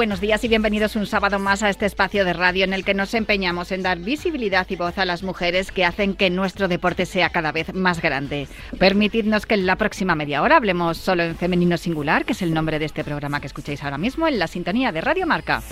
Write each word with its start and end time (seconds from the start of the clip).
Buenos 0.00 0.22
días 0.22 0.42
y 0.44 0.48
bienvenidos 0.48 0.96
un 0.96 1.04
sábado 1.04 1.38
más 1.38 1.62
a 1.62 1.68
este 1.68 1.84
espacio 1.84 2.24
de 2.24 2.32
radio 2.32 2.64
en 2.64 2.72
el 2.72 2.86
que 2.86 2.94
nos 2.94 3.12
empeñamos 3.12 3.70
en 3.70 3.82
dar 3.82 3.98
visibilidad 3.98 4.66
y 4.70 4.76
voz 4.76 4.96
a 4.96 5.04
las 5.04 5.22
mujeres 5.22 5.70
que 5.72 5.84
hacen 5.84 6.14
que 6.14 6.30
nuestro 6.30 6.68
deporte 6.68 7.04
sea 7.04 7.28
cada 7.28 7.52
vez 7.52 7.74
más 7.74 8.00
grande. 8.00 8.48
Permitidnos 8.78 9.44
que 9.44 9.56
en 9.56 9.66
la 9.66 9.76
próxima 9.76 10.14
media 10.14 10.40
hora 10.40 10.56
hablemos 10.56 10.96
solo 10.96 11.22
en 11.22 11.36
femenino 11.36 11.76
singular, 11.76 12.24
que 12.24 12.32
es 12.32 12.40
el 12.40 12.54
nombre 12.54 12.78
de 12.78 12.86
este 12.86 13.04
programa 13.04 13.42
que 13.42 13.48
escucháis 13.48 13.84
ahora 13.84 13.98
mismo 13.98 14.26
en 14.26 14.38
la 14.38 14.46
sintonía 14.46 14.90
de 14.90 15.02
Radio 15.02 15.26
Marca. 15.26 15.62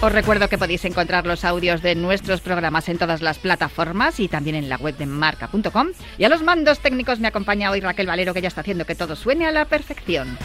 Os 0.00 0.12
recuerdo 0.12 0.48
que 0.48 0.58
podéis 0.58 0.84
encontrar 0.84 1.26
los 1.26 1.44
audios 1.44 1.82
de 1.82 1.96
nuestros 1.96 2.42
programas 2.42 2.88
en 2.90 2.98
todas 2.98 3.22
las 3.22 3.40
plataformas 3.40 4.20
y 4.20 4.28
también 4.28 4.54
en 4.54 4.68
la 4.68 4.76
web 4.76 4.96
de 4.96 5.06
marca.com. 5.06 5.88
Y 6.16 6.22
a 6.22 6.28
los 6.28 6.44
mandos 6.44 6.78
técnicos 6.78 7.18
me 7.18 7.26
acompaña 7.26 7.72
hoy 7.72 7.80
Raquel 7.80 8.06
Valero, 8.06 8.34
que 8.34 8.40
ya 8.40 8.48
está 8.48 8.60
haciendo 8.60 8.86
que 8.86 8.94
todo 8.94 9.16
suene 9.16 9.46
a 9.46 9.50
la 9.50 9.64
perfección. 9.64 10.38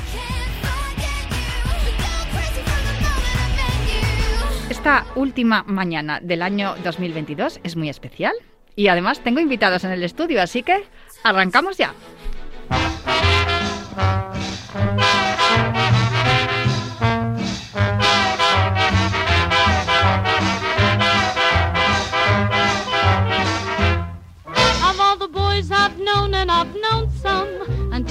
Esta 4.69 5.05
última 5.15 5.63
mañana 5.63 6.19
del 6.21 6.41
año 6.41 6.75
2022 6.83 7.61
es 7.63 7.77
muy 7.77 7.87
especial 7.87 8.33
y 8.75 8.89
además 8.89 9.21
tengo 9.21 9.39
invitados 9.39 9.85
en 9.85 9.91
el 9.91 10.03
estudio, 10.03 10.41
así 10.41 10.61
que 10.61 10.83
arrancamos 11.23 11.77
ya. 11.77 11.93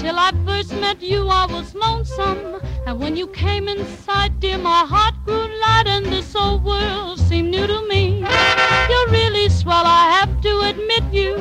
Until 0.07 0.21
I 0.21 0.31
first 0.47 0.73
met 0.75 1.03
you, 1.03 1.27
I 1.27 1.47
was 1.47 1.75
lonesome. 1.75 2.61
And 2.87 3.01
when 3.01 3.17
you 3.17 3.27
came 3.27 3.67
inside, 3.67 4.39
dear, 4.39 4.57
my 4.57 4.85
heart 4.87 5.15
grew 5.25 5.49
light, 5.61 5.89
and 5.89 6.07
this 6.07 6.33
old 6.37 6.63
world 6.63 7.19
seemed 7.19 7.51
new 7.51 7.67
to 7.67 7.89
me. 7.89 8.21
You're 8.21 9.09
really 9.09 9.49
swell, 9.49 9.83
I 9.85 10.17
have 10.21 10.41
to 10.43 10.61
admit 10.61 11.13
you 11.13 11.35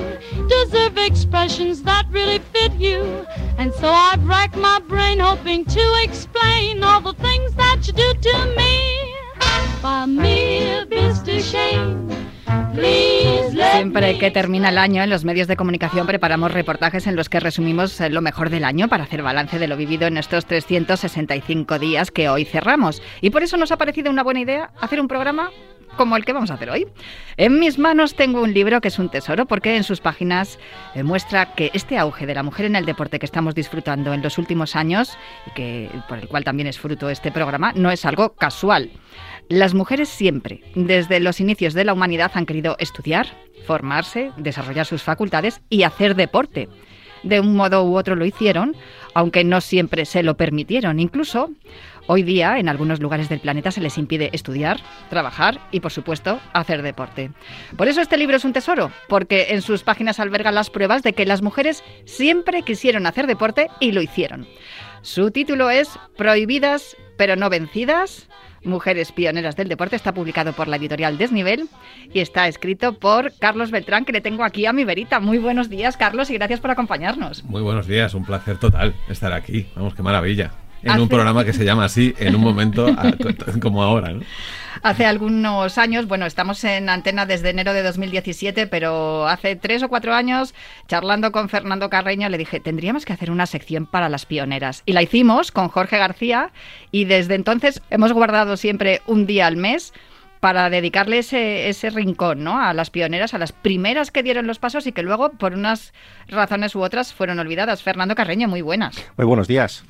deserve 0.49 0.97
expressions 0.97 1.83
that 1.83 2.07
really 2.09 2.39
fit 2.39 2.73
you. 2.73 3.03
And 3.59 3.71
so 3.71 3.87
I've 3.87 4.25
racked 4.25 4.57
my 4.57 4.79
brain 4.79 5.19
hoping 5.19 5.63
to 5.65 6.01
explain 6.01 6.83
all 6.83 7.01
the 7.01 7.13
things 7.13 7.53
that 7.53 7.85
you 7.85 7.93
do 7.93 8.13
to 8.15 8.55
me. 8.57 9.13
By 9.83 10.07
mere 10.07 10.87
Mr. 10.87 11.39
Shane. 11.39 12.31
Siempre 13.75 14.17
que 14.17 14.31
termina 14.31 14.69
el 14.69 14.77
año 14.77 15.03
en 15.03 15.09
los 15.09 15.23
medios 15.25 15.47
de 15.47 15.55
comunicación 15.55 16.07
preparamos 16.07 16.51
reportajes 16.51 17.07
en 17.07 17.15
los 17.15 17.29
que 17.29 17.39
resumimos 17.39 17.99
lo 17.99 18.21
mejor 18.21 18.49
del 18.49 18.63
año 18.63 18.87
para 18.87 19.03
hacer 19.03 19.21
balance 19.21 19.59
de 19.59 19.67
lo 19.67 19.77
vivido 19.77 20.07
en 20.07 20.17
estos 20.17 20.45
365 20.45 21.79
días 21.79 22.11
que 22.11 22.29
hoy 22.29 22.45
cerramos. 22.45 23.01
Y 23.21 23.29
por 23.29 23.43
eso 23.43 23.57
nos 23.57 23.71
ha 23.71 23.77
parecido 23.77 24.11
una 24.11 24.23
buena 24.23 24.41
idea 24.41 24.71
hacer 24.81 24.99
un 24.99 25.07
programa 25.07 25.49
como 25.95 26.17
el 26.17 26.25
que 26.25 26.33
vamos 26.33 26.51
a 26.51 26.55
hacer 26.55 26.69
hoy. 26.69 26.87
En 27.37 27.59
mis 27.59 27.79
manos 27.79 28.15
tengo 28.15 28.41
un 28.41 28.53
libro 28.53 28.81
que 28.81 28.89
es 28.89 28.99
un 28.99 29.09
tesoro 29.09 29.45
porque 29.45 29.75
en 29.75 29.83
sus 29.83 30.01
páginas 30.01 30.59
eh, 30.93 31.03
muestra 31.03 31.53
que 31.53 31.71
este 31.73 31.97
auge 31.97 32.25
de 32.25 32.35
la 32.35 32.43
mujer 32.43 32.65
en 32.65 32.75
el 32.75 32.85
deporte 32.85 33.19
que 33.19 33.25
estamos 33.25 33.55
disfrutando 33.55 34.13
en 34.13 34.21
los 34.21 34.37
últimos 34.37 34.75
años 34.75 35.17
y 35.47 35.51
que 35.51 35.89
por 36.07 36.19
el 36.19 36.27
cual 36.27 36.43
también 36.43 36.67
es 36.67 36.79
fruto 36.79 37.09
este 37.09 37.31
programa 37.31 37.71
no 37.73 37.91
es 37.91 38.05
algo 38.05 38.35
casual. 38.35 38.91
Las 39.49 39.75
mujeres 39.75 40.09
siempre, 40.09 40.61
desde 40.73 41.19
los 41.19 41.39
inicios 41.39 41.75
de 41.75 41.85
la 41.85 41.93
humanidad, 41.93 42.31
han 42.33 42.47
querido 42.47 42.75
estudiar, 42.79 43.27
formarse, 43.67 44.31
desarrollar 44.37 44.87
sus 44.87 45.03
facultades 45.03 45.61
y 45.69 45.83
hacer 45.83 46.15
deporte. 46.15 46.67
De 47.21 47.39
un 47.39 47.55
modo 47.55 47.83
u 47.83 47.95
otro 47.95 48.15
lo 48.15 48.25
hicieron, 48.25 48.75
aunque 49.13 49.43
no 49.43 49.61
siempre 49.61 50.05
se 50.05 50.23
lo 50.23 50.35
permitieron. 50.35 50.99
Incluso 50.99 51.51
hoy 52.07 52.23
día 52.23 52.57
en 52.57 52.69
algunos 52.69 52.99
lugares 52.99 53.29
del 53.29 53.39
planeta 53.39 53.69
se 53.69 53.81
les 53.81 53.99
impide 53.99 54.31
estudiar, 54.33 54.79
trabajar 55.11 55.59
y, 55.71 55.79
por 55.79 55.91
supuesto, 55.91 56.39
hacer 56.53 56.81
deporte. 56.81 57.29
Por 57.77 57.87
eso 57.87 58.01
este 58.01 58.17
libro 58.17 58.37
es 58.37 58.45
un 58.45 58.53
tesoro, 58.53 58.91
porque 59.07 59.47
en 59.49 59.61
sus 59.61 59.83
páginas 59.83 60.19
alberga 60.19 60.51
las 60.51 60.71
pruebas 60.71 61.03
de 61.03 61.13
que 61.13 61.25
las 61.25 61.43
mujeres 61.43 61.83
siempre 62.05 62.63
quisieron 62.63 63.05
hacer 63.05 63.27
deporte 63.27 63.67
y 63.79 63.91
lo 63.91 64.01
hicieron. 64.01 64.47
Su 65.03 65.29
título 65.29 65.69
es 65.69 65.99
Prohibidas 66.17 66.97
pero 67.17 67.35
no 67.35 67.49
vencidas 67.49 68.27
Mujeres 68.65 69.11
Pioneras 69.11 69.55
del 69.55 69.69
Deporte. 69.69 69.95
Está 69.95 70.13
publicado 70.13 70.53
por 70.53 70.67
la 70.67 70.75
editorial 70.75 71.17
Desnivel 71.17 71.69
y 72.13 72.19
está 72.19 72.47
escrito 72.47 72.93
por 72.93 73.31
Carlos 73.39 73.71
Beltrán, 73.71 74.05
que 74.05 74.11
le 74.11 74.21
tengo 74.21 74.43
aquí 74.43 74.65
a 74.65 74.73
mi 74.73 74.83
verita. 74.83 75.19
Muy 75.19 75.37
buenos 75.37 75.69
días, 75.69 75.97
Carlos, 75.97 76.29
y 76.29 76.33
gracias 76.33 76.59
por 76.59 76.71
acompañarnos. 76.71 77.43
Muy 77.43 77.61
buenos 77.61 77.87
días, 77.87 78.13
un 78.13 78.25
placer 78.25 78.57
total 78.57 78.95
estar 79.09 79.31
aquí. 79.33 79.67
Vamos, 79.75 79.95
qué 79.95 80.03
maravilla 80.03 80.51
en 80.85 81.01
un 81.01 81.09
programa 81.09 81.43
que 81.43 81.53
se 81.53 81.65
llama 81.65 81.85
así 81.85 82.13
en 82.19 82.35
un 82.35 82.41
momento 82.41 82.87
como 83.61 83.83
ahora. 83.83 84.13
¿no? 84.13 84.21
Hace 84.85 85.07
algunos 85.07 85.79
años, 85.79 86.07
bueno, 86.07 86.27
estamos 86.27 86.63
en 86.63 86.89
antena 86.89 87.25
desde 87.25 87.49
enero 87.49 87.73
de 87.73 87.81
2017, 87.81 88.67
pero 88.67 89.27
hace 89.27 89.55
tres 89.55 89.81
o 89.81 89.89
cuatro 89.89 90.13
años, 90.13 90.53
charlando 90.87 91.31
con 91.31 91.49
Fernando 91.49 91.89
Carreño, 91.89 92.29
le 92.29 92.37
dije, 92.37 92.59
tendríamos 92.59 93.03
que 93.03 93.11
hacer 93.11 93.31
una 93.31 93.47
sección 93.47 93.87
para 93.87 94.09
las 94.09 94.27
pioneras. 94.27 94.83
Y 94.85 94.93
la 94.93 95.01
hicimos 95.01 95.51
con 95.51 95.69
Jorge 95.69 95.97
García 95.97 96.51
y 96.91 97.05
desde 97.05 97.33
entonces 97.33 97.81
hemos 97.89 98.13
guardado 98.13 98.57
siempre 98.57 99.01
un 99.07 99.25
día 99.25 99.47
al 99.47 99.57
mes 99.57 99.91
para 100.45 100.69
dedicarle 100.69 101.17
ese, 101.17 101.69
ese 101.69 101.89
rincón 101.89 102.43
¿no? 102.43 102.61
a 102.61 102.71
las 102.75 102.91
pioneras, 102.91 103.33
a 103.33 103.39
las 103.39 103.51
primeras 103.51 104.11
que 104.11 104.21
dieron 104.21 104.45
los 104.45 104.59
pasos 104.59 104.85
y 104.85 104.91
que 104.91 105.01
luego, 105.01 105.31
por 105.31 105.53
unas 105.53 105.91
razones 106.27 106.75
u 106.75 106.83
otras, 106.83 107.15
fueron 107.15 107.39
olvidadas. 107.39 107.81
Fernando 107.81 108.13
Carreño, 108.13 108.47
muy 108.47 108.61
buenas. 108.61 108.95
Muy 109.17 109.25
buenos 109.25 109.47
días. 109.47 109.83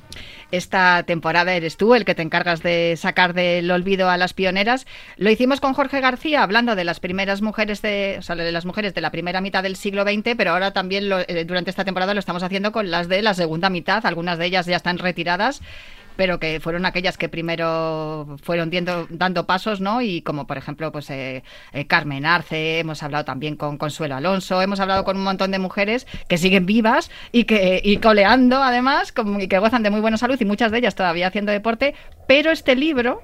Esta 0.50 1.02
temporada 1.02 1.52
eres 1.52 1.76
tú 1.76 1.94
el 1.94 2.06
que 2.06 2.14
te 2.14 2.22
encargas 2.22 2.62
de 2.62 2.94
sacar 2.96 3.34
del 3.34 3.70
olvido 3.70 4.08
a 4.08 4.16
las 4.16 4.32
pioneras. 4.32 4.86
Lo 5.18 5.28
hicimos 5.28 5.60
con 5.60 5.74
Jorge 5.74 6.00
García, 6.00 6.42
hablando 6.42 6.74
de 6.74 6.84
las 6.84 7.00
primeras 7.00 7.42
mujeres 7.42 7.82
de, 7.82 8.16
o 8.18 8.22
sea, 8.22 8.34
de 8.34 8.50
las 8.50 8.64
mujeres 8.64 8.94
de 8.94 9.02
la 9.02 9.10
primera 9.10 9.42
mitad 9.42 9.62
del 9.62 9.76
siglo 9.76 10.04
XX, 10.04 10.36
pero 10.38 10.52
ahora 10.52 10.70
también 10.70 11.10
eh, 11.28 11.44
durante 11.44 11.68
esta 11.68 11.84
temporada 11.84 12.14
lo 12.14 12.20
estamos 12.20 12.42
haciendo 12.42 12.72
con 12.72 12.90
las 12.90 13.08
de 13.08 13.20
la 13.20 13.34
segunda 13.34 13.68
mitad. 13.68 14.06
Algunas 14.06 14.38
de 14.38 14.46
ellas 14.46 14.64
ya 14.64 14.76
están 14.76 14.96
retiradas 14.96 15.60
pero 16.16 16.38
que 16.40 16.60
fueron 16.60 16.86
aquellas 16.86 17.18
que 17.18 17.28
primero 17.28 18.36
fueron 18.42 18.70
dando 19.10 19.46
pasos, 19.46 19.80
¿no? 19.80 20.02
Y 20.02 20.22
como 20.22 20.46
por 20.46 20.58
ejemplo, 20.58 20.90
pues 20.92 21.10
eh, 21.10 21.42
eh, 21.72 21.86
Carmen 21.86 22.26
Arce, 22.26 22.78
hemos 22.80 23.02
hablado 23.02 23.24
también 23.24 23.56
con 23.56 23.78
Consuelo 23.78 24.16
Alonso, 24.16 24.60
hemos 24.62 24.80
hablado 24.80 25.04
con 25.04 25.16
un 25.16 25.24
montón 25.24 25.50
de 25.50 25.58
mujeres 25.58 26.06
que 26.28 26.38
siguen 26.38 26.66
vivas 26.66 27.10
y 27.32 27.44
que 27.44 27.80
y 27.84 27.98
coleando 27.98 28.62
además, 28.62 29.12
y 29.38 29.48
que 29.48 29.58
gozan 29.58 29.82
de 29.82 29.90
muy 29.90 30.00
buena 30.00 30.16
salud 30.16 30.40
y 30.40 30.44
muchas 30.44 30.72
de 30.72 30.78
ellas 30.78 30.94
todavía 30.94 31.28
haciendo 31.28 31.52
deporte, 31.52 31.94
pero 32.26 32.50
este 32.50 32.74
libro 32.74 33.22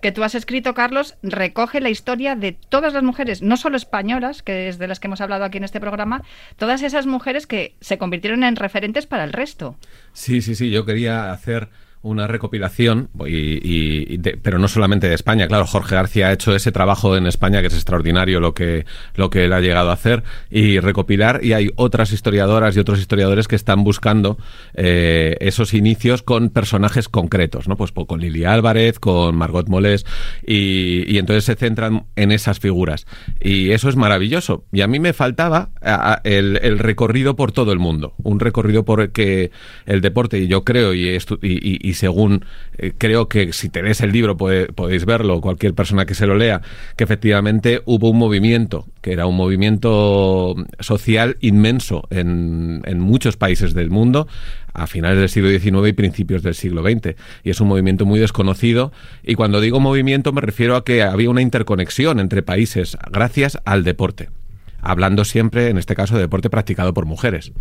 que 0.00 0.12
tú 0.12 0.22
has 0.22 0.34
escrito, 0.34 0.74
Carlos, 0.74 1.16
recoge 1.22 1.80
la 1.80 1.90
historia 1.90 2.36
de 2.36 2.52
todas 2.52 2.92
las 2.92 3.02
mujeres, 3.02 3.42
no 3.42 3.56
solo 3.56 3.76
españolas, 3.76 4.42
que 4.42 4.68
es 4.68 4.78
de 4.78 4.88
las 4.88 5.00
que 5.00 5.08
hemos 5.08 5.20
hablado 5.20 5.44
aquí 5.44 5.58
en 5.58 5.64
este 5.64 5.80
programa, 5.80 6.22
todas 6.56 6.82
esas 6.82 7.06
mujeres 7.06 7.46
que 7.46 7.74
se 7.80 7.98
convirtieron 7.98 8.44
en 8.44 8.56
referentes 8.56 9.06
para 9.06 9.24
el 9.24 9.32
resto. 9.32 9.76
Sí, 10.12 10.40
sí, 10.40 10.54
sí, 10.54 10.70
yo 10.70 10.84
quería 10.84 11.32
hacer 11.32 11.68
una 12.02 12.26
recopilación, 12.26 13.10
y, 13.26 14.14
y 14.14 14.18
pero 14.42 14.58
no 14.58 14.68
solamente 14.68 15.08
de 15.08 15.14
España, 15.14 15.48
claro, 15.48 15.66
Jorge 15.66 15.94
García 15.94 16.28
ha 16.28 16.32
hecho 16.32 16.54
ese 16.54 16.72
trabajo 16.72 17.16
en 17.16 17.26
España 17.26 17.60
que 17.60 17.66
es 17.68 17.74
extraordinario 17.74 18.40
lo 18.40 18.54
que, 18.54 18.86
lo 19.14 19.30
que 19.30 19.44
él 19.44 19.52
ha 19.52 19.60
llegado 19.60 19.90
a 19.90 19.94
hacer 19.94 20.22
y 20.50 20.80
recopilar, 20.80 21.40
y 21.42 21.52
hay 21.52 21.70
otras 21.76 22.12
historiadoras 22.12 22.76
y 22.76 22.80
otros 22.80 22.98
historiadores 23.00 23.48
que 23.48 23.56
están 23.56 23.84
buscando 23.84 24.38
eh, 24.74 25.36
esos 25.40 25.74
inicios 25.74 26.22
con 26.22 26.50
personajes 26.50 27.08
concretos, 27.08 27.68
¿no? 27.68 27.76
Pues 27.76 27.92
con 27.92 28.20
Lili 28.20 28.44
Álvarez, 28.44 28.98
con 28.98 29.36
Margot 29.36 29.68
Molés, 29.68 30.06
y, 30.46 31.18
entonces 31.18 31.44
se 31.44 31.56
centran 31.56 32.06
en 32.14 32.30
esas 32.30 32.60
figuras. 32.60 33.06
Y 33.40 33.72
eso 33.72 33.88
es 33.88 33.96
maravilloso. 33.96 34.64
Y 34.72 34.82
a 34.82 34.86
mí 34.86 35.00
me 35.00 35.12
faltaba 35.12 35.70
el, 36.22 36.60
el 36.62 36.78
recorrido 36.78 37.34
por 37.34 37.50
todo 37.50 37.72
el 37.72 37.78
mundo, 37.80 38.14
un 38.22 38.38
recorrido 38.38 38.84
por 38.84 39.10
que 39.10 39.50
el 39.86 40.00
deporte, 40.00 40.38
y 40.38 40.46
yo 40.46 40.64
creo, 40.64 40.94
y, 40.94 41.18
y 41.42 41.87
y 41.88 41.94
según 41.94 42.44
eh, 42.76 42.92
creo 42.96 43.28
que 43.28 43.54
si 43.54 43.70
tenéis 43.70 44.02
el 44.02 44.12
libro 44.12 44.36
podéis 44.36 45.06
verlo, 45.06 45.40
cualquier 45.40 45.72
persona 45.72 46.04
que 46.04 46.14
se 46.14 46.26
lo 46.26 46.36
lea, 46.36 46.60
que 46.96 47.04
efectivamente 47.04 47.80
hubo 47.86 48.10
un 48.10 48.18
movimiento, 48.18 48.86
que 49.00 49.12
era 49.12 49.24
un 49.24 49.36
movimiento 49.36 50.54
social 50.80 51.38
inmenso 51.40 52.06
en, 52.10 52.82
en 52.84 53.00
muchos 53.00 53.38
países 53.38 53.72
del 53.72 53.88
mundo 53.88 54.28
a 54.74 54.86
finales 54.86 55.18
del 55.18 55.30
siglo 55.30 55.48
XIX 55.48 55.88
y 55.88 55.92
principios 55.94 56.42
del 56.42 56.54
siglo 56.54 56.82
XX. 56.82 57.16
Y 57.42 57.50
es 57.50 57.60
un 57.62 57.68
movimiento 57.68 58.04
muy 58.04 58.20
desconocido. 58.20 58.92
Y 59.24 59.34
cuando 59.34 59.62
digo 59.62 59.80
movimiento 59.80 60.32
me 60.32 60.42
refiero 60.42 60.76
a 60.76 60.84
que 60.84 61.02
había 61.02 61.30
una 61.30 61.40
interconexión 61.40 62.20
entre 62.20 62.42
países 62.42 62.98
gracias 63.10 63.58
al 63.64 63.82
deporte. 63.82 64.28
Hablando 64.80 65.24
siempre, 65.24 65.70
en 65.70 65.78
este 65.78 65.94
caso, 65.94 66.14
de 66.14 66.20
deporte 66.20 66.50
practicado 66.50 66.92
por 66.92 67.06
mujeres. 67.06 67.52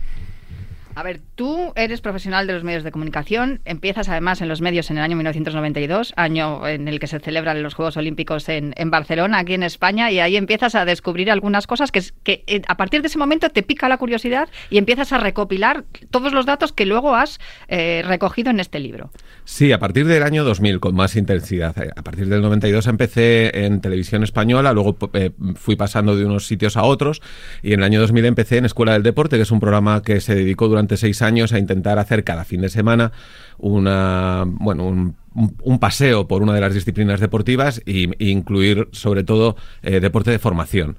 A 0.97 1.03
ver, 1.03 1.21
tú 1.35 1.73
eres 1.75 2.01
profesional 2.01 2.47
de 2.47 2.53
los 2.53 2.63
medios 2.63 2.83
de 2.83 2.91
comunicación, 2.91 3.61
empiezas 3.65 4.09
además 4.09 4.41
en 4.41 4.47
los 4.47 4.61
medios 4.61 4.89
en 4.89 4.97
el 4.97 5.03
año 5.03 5.15
1992, 5.15 6.11
año 6.15 6.67
en 6.67 6.87
el 6.87 6.99
que 6.99 7.05
se 7.05 7.19
celebran 7.19 7.61
los 7.61 7.75
Juegos 7.75 7.97
Olímpicos 7.97 8.49
en, 8.49 8.73
Barcelona, 8.89 9.37
aquí 9.37 9.53
en 9.53 9.61
España, 9.61 10.09
y 10.09 10.19
ahí 10.19 10.35
empiezas 10.37 10.73
a 10.73 10.85
descubrir 10.85 11.29
algunas 11.29 11.67
cosas 11.67 11.91
que, 11.91 12.01
eh, 12.25 12.63
a 12.67 12.77
partir 12.77 13.03
de 13.03 13.09
ese 13.09 13.19
momento 13.19 13.49
te 13.49 13.61
pica 13.61 13.87
la 13.87 13.99
curiosidad 13.99 14.49
y 14.71 14.79
empiezas 14.79 15.13
a 15.13 15.19
recopilar 15.19 15.85
todos 16.09 16.33
los 16.33 16.47
datos 16.47 16.73
que 16.73 16.87
luego 16.87 17.13
has 17.13 17.37
eh, 17.67 18.01
recogido 18.03 18.49
en 18.49 18.59
este 18.59 18.79
libro. 18.79 19.11
Sí, 19.45 19.71
a 19.73 19.77
partir 19.77 20.07
del 20.07 20.23
año 20.23 20.43
2000 20.43 20.79
con 20.79 20.95
más 20.95 21.15
intensidad. 21.15 21.75
A 21.95 22.01
partir 22.01 22.27
del 22.27 22.41
92 22.41 22.87
empecé 22.87 23.65
en 23.65 23.81
televisión 23.81 24.23
española, 24.23 24.73
luego 24.73 24.97
eh, 25.13 25.29
fui 25.53 25.75
pasando 25.75 26.15
de 26.15 26.25
unos 26.25 26.47
sitios 26.47 26.75
a 26.75 26.81
otros 26.81 27.21
y 27.61 27.73
en 27.73 27.81
el 27.81 27.83
año 27.83 27.99
2000 27.99 28.25
empecé 28.25 28.57
en 28.57 28.65
Escuela 28.65 28.93
del 28.93 29.03
Deporte, 29.03 29.35
que 29.35 29.43
es 29.43 29.51
un 29.51 29.59
programa 29.59 30.01
que 30.01 30.21
se 30.21 30.33
dedicó 30.33 30.67
durante 30.67 30.86
seis 30.95 31.21
años 31.21 31.51
a 31.51 31.59
intentar 31.59 31.99
hacer 31.99 32.23
cada 32.23 32.45
fin 32.45 32.61
de 32.61 32.69
semana 32.69 33.11
una, 33.57 34.45
bueno, 34.45 34.85
un, 34.85 35.79
paseo 35.79 36.27
por 36.27 36.41
una 36.41 36.53
de 36.53 36.61
las 36.61 36.73
disciplinas 36.73 37.19
deportivas 37.19 37.81
e, 37.85 38.09
incluir 38.19 38.87
sobre 38.91 39.23
todo 39.23 39.57
eh, 39.83 39.99
deporte 39.99 40.31
de 40.31 40.39
formación. 40.39 40.97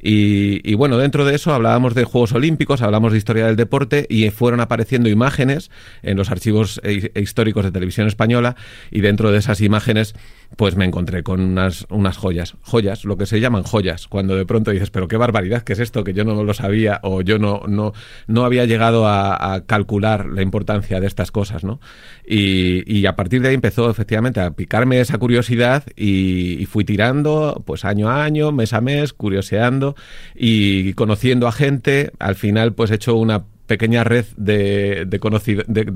Y, 0.00 0.74
bueno, 0.74 0.96
dentro 0.96 1.24
de 1.24 1.34
eso 1.34 1.52
hablábamos 1.52 1.94
de 1.94 2.04
Juegos 2.04 2.32
Olímpicos, 2.32 2.82
hablamos 2.82 3.10
de 3.10 3.18
historia 3.18 3.46
del 3.46 3.56
deporte 3.56 4.06
y 4.08 4.30
fueron 4.30 4.60
apareciendo 4.60 5.08
imágenes 5.08 5.72
en 6.02 6.16
los 6.16 6.30
archivos 6.30 6.80
e, 6.84 7.10
e 7.14 7.20
históricos 7.20 7.64
de 7.64 7.72
televisión 7.72 8.06
española 8.06 8.54
y 8.92 9.00
dentro 9.00 9.32
de 9.32 9.38
esas 9.38 9.60
imágenes 9.60 10.14
pues 10.56 10.76
me 10.76 10.84
encontré 10.84 11.22
con 11.22 11.40
unas, 11.40 11.86
unas 11.90 12.16
joyas, 12.16 12.56
joyas, 12.62 13.04
lo 13.04 13.16
que 13.16 13.26
se 13.26 13.40
llaman 13.40 13.62
joyas, 13.62 14.08
cuando 14.08 14.34
de 14.34 14.46
pronto 14.46 14.70
dices, 14.70 14.90
pero 14.90 15.06
qué 15.06 15.16
barbaridad, 15.16 15.62
¿qué 15.62 15.74
es 15.74 15.78
esto? 15.78 16.04
Que 16.04 16.14
yo 16.14 16.24
no 16.24 16.42
lo 16.42 16.54
sabía 16.54 17.00
o 17.02 17.20
yo 17.20 17.38
no, 17.38 17.62
no, 17.68 17.92
no 18.26 18.44
había 18.44 18.64
llegado 18.64 19.06
a, 19.06 19.62
calcular 19.66 20.26
la 20.26 20.42
importancia 20.42 21.00
de 21.00 21.06
estas 21.06 21.30
cosas, 21.30 21.64
¿no? 21.64 21.80
Y, 22.26 23.06
a 23.06 23.16
partir 23.16 23.40
de 23.40 23.48
ahí 23.48 23.54
empezó 23.54 23.90
efectivamente 23.90 24.40
a 24.40 24.50
picarme 24.50 25.00
esa 25.00 25.16
curiosidad 25.18 25.84
y, 25.96 26.60
y 26.60 26.66
fui 26.66 26.84
tirando, 26.84 27.62
pues 27.64 27.84
año 27.84 28.10
a 28.10 28.24
año, 28.24 28.52
mes 28.52 28.72
a 28.72 28.80
mes, 28.80 29.12
curioseando 29.12 29.94
y 30.34 30.92
conociendo 30.94 31.46
a 31.46 31.52
gente, 31.52 32.12
al 32.18 32.34
final 32.34 32.74
pues 32.74 32.90
he 32.90 32.96
hecho 32.96 33.16
una 33.16 33.44
pequeña 33.68 34.02
red 34.02 34.24
de, 34.36 35.04
de, 35.06 35.20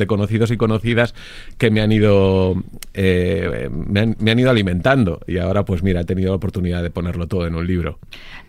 conocidos 0.07 0.51
y 0.53 0.57
conocidas 0.57 1.15
que 1.59 1.71
me 1.71 1.81
han 1.81 1.91
ido 1.91 2.55
eh, 2.95 3.69
me, 3.73 4.01
han, 4.01 4.39
ido 4.39 4.51
alimentando. 4.51 5.21
Y 5.27 5.39
ahora 5.39 5.65
pues 5.65 5.83
mira 5.83 6.03
he 6.03 6.05
tenido 6.05 6.31
la 6.31 6.37
oportunidad 6.37 6.83
de 6.83 6.91
ponerlo 6.91 7.27
todo 7.27 7.47
en 7.47 7.57
un 7.57 7.67
libro. 7.67 7.99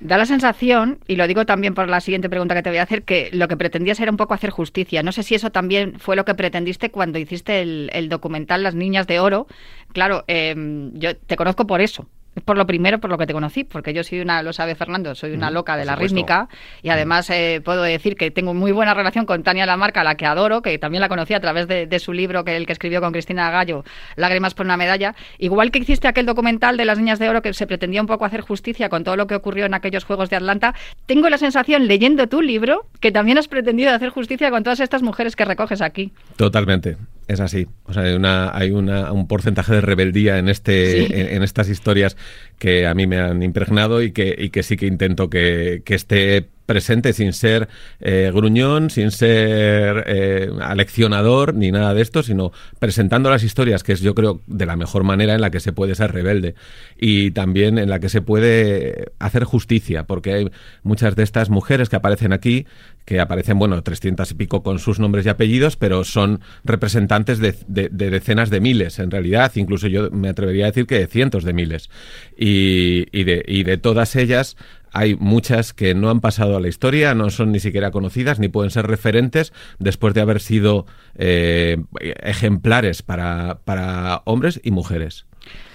Da 0.01 0.17
la 0.17 0.25
sensación 0.25 0.99
y 1.07 1.15
lo 1.15 1.25
digo 1.25 1.45
también 1.45 1.73
por 1.73 1.87
la 1.87 2.01
siguiente 2.01 2.29
pregunta 2.29 2.53
que 2.53 2.61
te 2.61 2.69
voy 2.69 2.79
a 2.79 2.83
hacer 2.83 3.03
que 3.03 3.29
lo 3.31 3.47
que 3.47 3.57
pretendías 3.57 3.99
era 3.99 4.11
un 4.11 4.17
poco 4.17 4.35
hacer 4.35 4.51
justicia. 4.51 5.01
No 5.01 5.11
sé 5.11 5.23
si 5.23 5.33
eso 5.33 5.49
también 5.49 5.95
fue 5.97 6.15
lo 6.15 6.25
que 6.25 6.35
pretendiste 6.35 6.91
cuando 6.91 7.17
hiciste 7.17 7.61
el, 7.61 8.09
documental 8.09 8.61
Las 8.61 8.75
Niñas 8.75 9.07
de 9.07 9.19
Oro. 9.19 9.47
Claro 9.93 10.25
em, 10.27 10.91
yo 10.93 11.15
te 11.15 11.37
conozco 11.37 11.65
por 11.65 11.81
eso 11.81 12.07
por 12.45 12.57
lo 12.57 12.65
primero, 12.65 12.99
por 12.99 13.09
lo 13.09 13.17
que 13.17 13.27
te 13.27 13.33
conocí, 13.33 13.63
porque 13.63 13.93
yo 13.93 14.03
soy 14.03 14.21
una, 14.21 14.41
lo 14.41 14.53
sabe 14.53 14.75
Fernando, 14.75 15.15
soy 15.15 15.33
una 15.33 15.49
mm, 15.49 15.53
loca 15.53 15.77
de 15.77 15.85
la 15.85 15.95
rítmica 15.95 16.47
y 16.81 16.89
además 16.89 17.29
eh, 17.29 17.61
puedo 17.63 17.83
decir 17.83 18.15
que 18.15 18.31
tengo 18.31 18.53
muy 18.53 18.71
buena 18.71 18.93
relación 18.93 19.25
con 19.25 19.43
Tania 19.43 19.65
Lamarca, 19.65 20.01
a 20.01 20.03
la 20.03 20.15
que 20.15 20.25
adoro, 20.25 20.61
que 20.61 20.77
también 20.79 21.01
la 21.01 21.09
conocí 21.09 21.33
a 21.33 21.39
través 21.39 21.67
de, 21.67 21.99
su 21.99 22.11
libro, 22.11 22.43
que 22.43 22.55
el 22.55 22.65
que 22.65 22.73
escribió 22.73 23.01
con 23.01 23.11
Cristina 23.11 23.51
Gallo, 23.51 23.83
Lágrimas 24.15 24.53
por 24.53 24.65
una 24.65 24.77
medalla. 24.77 25.15
Igual 25.37 25.71
que 25.71 25.79
hiciste 25.79 26.07
aquel 26.07 26.25
documental 26.25 26.75
de 26.75 26.85
las 26.85 26.97
niñas 26.97 27.19
de 27.19 27.29
oro 27.29 27.41
que 27.41 27.53
se 27.53 27.67
pretendía 27.67 28.01
un 28.01 28.07
poco 28.07 28.25
hacer 28.25 28.41
justicia 28.41 28.89
con 28.89 29.03
todo 29.03 29.15
lo 29.15 29.27
que 29.27 29.35
ocurrió 29.35 29.65
en 29.65 29.73
aquellos 29.73 30.03
Juegos 30.03 30.29
de 30.29 30.35
Atlanta, 30.35 30.73
tengo 31.05 31.29
la 31.29 31.37
sensación, 31.37 31.87
leyendo 31.87 32.27
tu 32.27 32.41
libro, 32.41 32.87
que 32.99 33.11
también 33.11 33.37
has 33.37 33.47
pretendido 33.47 33.91
hacer 33.91 34.09
justicia 34.09 34.49
con 34.49 34.63
todas 34.63 34.79
estas 34.79 35.01
mujeres 35.03 35.35
que 35.35 35.45
recoges 35.45 35.81
aquí. 35.81 36.11
Totalmente. 36.35 36.97
Es 37.27 37.39
así. 37.39 37.67
O 37.85 37.93
sea, 37.93 38.03
hay, 38.03 38.13
una, 38.13 38.55
hay 38.55 38.71
una, 38.71 39.11
un 39.11 39.27
porcentaje 39.27 39.73
de 39.73 39.81
rebeldía 39.81 40.37
en, 40.37 40.49
este, 40.49 41.35
en, 41.35 41.43
estas 41.43 41.69
historias 41.69 42.17
que 42.63 42.87
a 42.87 42.93
mí 42.93 43.07
me 43.07 43.19
han 43.19 43.43
impregnado 43.43 44.01
y 44.01 44.13
que, 44.13 44.33
y 44.39 44.49
que 44.49 44.63
sí 44.63 44.77
que 44.77 44.85
intento 44.85 45.29
que, 45.29 45.81
que 45.83 45.95
esté 45.95 46.47
presente 46.65 47.11
sin 47.13 47.33
ser 47.33 47.67
eh, 47.99 48.31
gruñón, 48.33 48.89
sin 48.89 49.11
ser 49.11 50.05
eh, 50.07 50.49
aleccionador 50.61 51.53
ni 51.55 51.71
nada 51.71 51.93
de 51.93 52.01
esto, 52.01 52.23
sino 52.23 52.51
presentando 52.79 53.29
las 53.29 53.43
historias, 53.43 53.83
que 53.83 53.93
es 53.93 54.01
yo 54.01 54.15
creo 54.15 54.41
de 54.47 54.65
la 54.65 54.75
mejor 54.75 55.03
manera 55.03 55.35
en 55.35 55.41
la 55.41 55.51
que 55.51 55.59
se 55.59 55.73
puede 55.73 55.95
ser 55.95 56.13
rebelde 56.13 56.55
y 56.97 57.31
también 57.31 57.77
en 57.77 57.89
la 57.89 57.99
que 57.99 58.09
se 58.09 58.21
puede 58.21 59.11
hacer 59.19 59.43
justicia, 59.43 60.03
porque 60.03 60.33
hay 60.33 60.51
muchas 60.83 61.15
de 61.15 61.23
estas 61.23 61.49
mujeres 61.49 61.89
que 61.89 61.97
aparecen 61.97 62.33
aquí, 62.33 62.65
que 63.05 63.19
aparecen, 63.19 63.59
bueno, 63.59 63.81
trescientas 63.83 64.31
y 64.31 64.35
pico 64.35 64.63
con 64.63 64.79
sus 64.79 64.99
nombres 64.99 65.25
y 65.25 65.29
apellidos, 65.29 65.75
pero 65.75 66.03
son 66.05 66.39
representantes 66.63 67.39
de, 67.39 67.53
decenas 67.67 68.49
de 68.49 68.61
miles, 68.61 68.99
en 68.99 69.11
realidad, 69.11 69.51
incluso 69.55 69.87
yo 69.87 70.09
me 70.11 70.29
atrevería 70.29 70.65
a 70.65 70.71
decir 70.71 70.87
que 70.87 70.99
de 70.99 71.07
cientos 71.07 71.43
de 71.43 71.53
miles. 71.53 71.89
Y, 72.37 72.52
y, 72.53 73.23
de, 73.23 73.43
y 73.47 73.63
de 73.63 73.77
todas 73.77 74.15
ellas 74.15 74.57
hay 74.93 75.15
muchas 75.15 75.73
que 75.73 75.95
no 75.95 76.09
han 76.09 76.21
pasado 76.21 76.55
a 76.55 76.59
la 76.59 76.67
historia, 76.67 77.15
no 77.15 77.31
son 77.31 77.51
ni 77.51 77.59
siquiera 77.59 77.89
conocidas, 77.89 78.39
ni 78.39 78.47
pueden 78.47 78.69
ser 78.69 78.85
referentes 78.85 79.51
después 79.79 80.13
de 80.13 80.21
haber 80.21 80.39
sido 80.39 80.85
eh, 81.15 81.77
ejemplares 81.99 83.01
para, 83.01 83.59
para, 83.65 84.21
hombres 84.25 84.61
y 84.63 84.69
mujeres. 84.69 85.25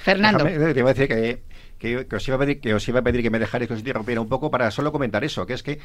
Fernando. 0.02 0.44
te 0.44 0.78
iba 0.78 0.90
a 0.90 0.94
decir 0.94 1.08
que, 1.08 1.42
que, 1.78 2.06
os 2.10 2.28
iba 2.28 2.36
a 2.36 2.38
pedir, 2.40 2.60
que 2.60 2.74
os 2.74 2.86
iba 2.88 3.00
a 3.00 3.02
pedir 3.02 3.22
que 3.22 3.30
me 3.30 3.38
dejarais 3.38 3.68
que 3.68 3.74
os 3.74 3.80
interrumpiera 3.80 4.20
un 4.20 4.28
poco 4.28 4.50
para 4.50 4.70
solo 4.70 4.92
comentar 4.92 5.24
eso, 5.24 5.46
que 5.46 5.54
es 5.54 5.62
que 5.62 5.78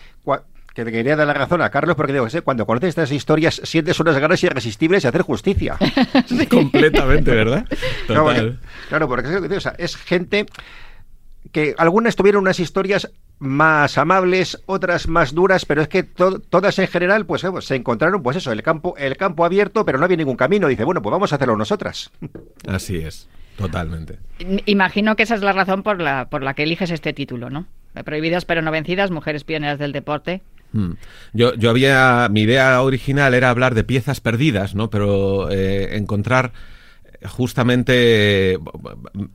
que 0.74 0.84
te 0.84 0.92
quería 0.92 1.16
dar 1.16 1.28
la 1.28 1.34
razón 1.34 1.62
a 1.62 1.70
Carlos 1.70 1.96
porque 1.96 2.14
digo, 2.14 2.28
cuando 2.44 2.66
conoces 2.66 2.90
estas 2.90 3.12
historias 3.12 3.62
sientes 3.64 4.00
unas 4.00 4.18
ganas 4.18 4.44
irresistibles 4.44 5.04
de 5.04 5.10
hacer 5.10 5.22
justicia. 5.22 5.78
Completamente, 6.50 7.32
¿verdad? 7.32 7.68
Claro, 8.90 9.08
porque, 9.08 9.60
es 9.78 9.96
gente 9.98 10.48
que 11.54 11.76
algunas 11.78 12.18
tuvieron 12.18 12.42
unas 12.42 12.60
historias 12.60 13.12
más 13.40 13.98
amables, 13.98 14.62
otras 14.66 15.08
más 15.08 15.34
duras, 15.34 15.66
pero 15.66 15.82
es 15.82 15.88
que 15.88 16.04
todas 16.04 16.80
en 16.80 16.88
general, 16.88 17.26
pues, 17.26 17.44
pues 17.44 17.66
se 17.66 17.76
encontraron, 17.76 18.24
pues 18.24 18.38
eso, 18.38 18.52
el 18.52 18.64
campo, 18.64 18.96
el 18.98 19.16
campo 19.16 19.46
abierto, 19.46 19.86
pero 19.86 20.00
no 20.00 20.06
había 20.06 20.18
ningún 20.18 20.36
camino. 20.36 20.68
Dice, 20.68 20.84
bueno, 20.84 21.02
pues 21.02 21.12
vamos 21.12 21.32
a 21.32 21.36
hacerlo 21.36 21.56
nosotras. 21.56 22.12
Así 22.68 22.98
es, 22.98 23.30
totalmente. 23.56 24.18
Imagino 24.66 25.16
que 25.16 25.24
esa 25.24 25.36
es 25.36 25.42
la 25.42 25.54
razón 25.54 25.84
por 25.84 26.02
la, 26.02 26.30
por 26.30 26.42
la 26.42 26.56
que 26.56 26.64
eliges 26.64 26.90
este 26.90 27.14
título, 27.14 27.50
¿no? 27.50 27.68
Prohibidas 28.04 28.46
pero 28.46 28.64
no 28.64 28.72
vencidas, 28.72 29.12
mujeres 29.12 29.44
pioneras 29.44 29.78
del 29.78 29.92
deporte. 29.92 30.42
Hmm. 30.72 30.94
Yo, 31.34 31.54
yo 31.54 31.70
había, 31.70 32.28
mi 32.32 32.42
idea 32.42 32.82
original 32.82 33.36
era 33.36 33.52
hablar 33.52 33.76
de 33.76 33.84
piezas 33.84 34.22
perdidas, 34.22 34.74
¿no? 34.74 34.90
Pero 34.90 35.52
eh, 35.52 35.98
encontrar 35.98 36.54
justamente 37.26 38.58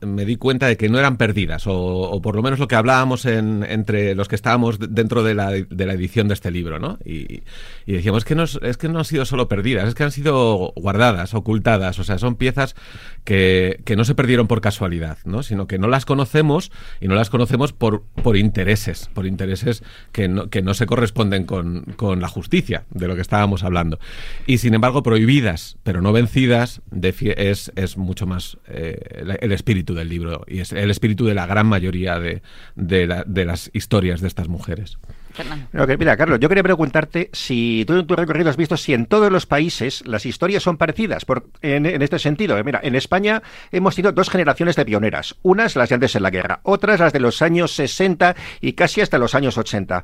me 0.01 0.25
di 0.25 0.35
cuenta 0.35 0.67
de 0.67 0.77
que 0.77 0.89
no 0.89 0.99
eran 0.99 1.17
perdidas, 1.17 1.67
o, 1.67 1.75
o 1.75 2.21
por 2.21 2.35
lo 2.35 2.41
menos 2.41 2.59
lo 2.59 2.67
que 2.67 2.75
hablábamos 2.75 3.25
en, 3.25 3.65
entre 3.67 4.15
los 4.15 4.27
que 4.27 4.35
estábamos 4.35 4.77
dentro 4.79 5.23
de 5.23 5.35
la, 5.35 5.51
de 5.51 5.85
la 5.85 5.93
edición 5.93 6.27
de 6.27 6.33
este 6.33 6.51
libro, 6.51 6.79
¿no? 6.79 6.97
Y, 7.03 7.43
y 7.85 7.93
decíamos, 7.93 8.23
es 8.23 8.25
que, 8.25 8.35
no, 8.35 8.43
es 8.43 8.77
que 8.77 8.89
no 8.89 8.99
han 8.99 9.05
sido 9.05 9.25
solo 9.25 9.47
perdidas, 9.47 9.87
es 9.87 9.95
que 9.95 10.03
han 10.03 10.11
sido 10.11 10.73
guardadas, 10.75 11.33
ocultadas, 11.33 11.99
o 11.99 12.03
sea, 12.03 12.17
son 12.17 12.35
piezas 12.35 12.75
que, 13.23 13.81
que 13.85 13.95
no 13.95 14.05
se 14.05 14.15
perdieron 14.15 14.47
por 14.47 14.61
casualidad, 14.61 15.17
¿no? 15.25 15.43
Sino 15.43 15.67
que 15.67 15.79
no 15.79 15.87
las 15.87 16.05
conocemos 16.05 16.71
y 17.01 17.07
no 17.07 17.15
las 17.15 17.29
conocemos 17.29 17.73
por, 17.73 18.03
por 18.23 18.37
intereses, 18.37 19.09
por 19.13 19.25
intereses 19.25 19.83
que 20.11 20.27
no, 20.27 20.49
que 20.49 20.61
no 20.61 20.73
se 20.73 20.85
corresponden 20.85 21.45
con, 21.45 21.83
con 21.95 22.21
la 22.21 22.27
justicia, 22.27 22.85
de 22.91 23.07
lo 23.07 23.15
que 23.15 23.21
estábamos 23.21 23.63
hablando. 23.63 23.99
Y 24.45 24.59
sin 24.59 24.73
embargo, 24.73 25.03
prohibidas, 25.03 25.77
pero 25.83 26.01
no 26.01 26.11
vencidas, 26.11 26.81
es, 27.01 27.71
es 27.83 27.97
mucho 27.97 28.25
más 28.25 28.57
eh, 28.67 29.37
el 29.41 29.51
espíritu 29.51 29.93
del 29.93 30.09
libro 30.09 30.43
y 30.47 30.59
es 30.59 30.71
el 30.71 30.91
espíritu 30.91 31.25
de 31.25 31.33
la 31.33 31.45
gran 31.45 31.67
mayoría 31.67 32.19
de, 32.19 32.41
de, 32.75 33.07
la, 33.07 33.23
de 33.25 33.45
las 33.45 33.69
historias 33.73 34.21
de 34.21 34.27
estas 34.27 34.47
mujeres. 34.47 34.97
Okay, 35.77 35.95
mira, 35.97 36.17
Carlos, 36.17 36.39
yo 36.39 36.49
quería 36.49 36.63
preguntarte 36.63 37.29
si 37.31 37.85
tú 37.87 37.93
en 37.93 38.07
tu 38.07 38.15
recorrido 38.15 38.49
has 38.49 38.57
visto 38.57 38.75
si 38.75 38.93
en 38.93 39.05
todos 39.05 39.31
los 39.31 39.45
países 39.45 40.05
las 40.05 40.25
historias 40.25 40.63
son 40.63 40.77
parecidas. 40.77 41.23
Por, 41.23 41.47
en, 41.61 41.85
en, 41.85 42.01
este 42.01 42.19
sentido, 42.19 42.61
mira, 42.63 42.81
en 42.83 42.95
España 42.95 43.41
hemos 43.71 43.95
tenido 43.95 44.11
dos 44.11 44.29
generaciones 44.29 44.75
de 44.75 44.85
pioneras. 44.85 45.35
Unas 45.41 45.75
las 45.75 45.89
de 45.89 45.95
antes 45.95 46.15
en 46.15 46.23
la 46.23 46.29
guerra, 46.29 46.59
otras 46.63 46.99
las 46.99 47.13
de 47.13 47.19
los 47.19 47.41
años 47.41 47.71
60 47.75 48.35
y 48.59 48.73
casi 48.73 49.01
hasta 49.01 49.17
los 49.17 49.35
años 49.35 49.57
80. 49.57 50.03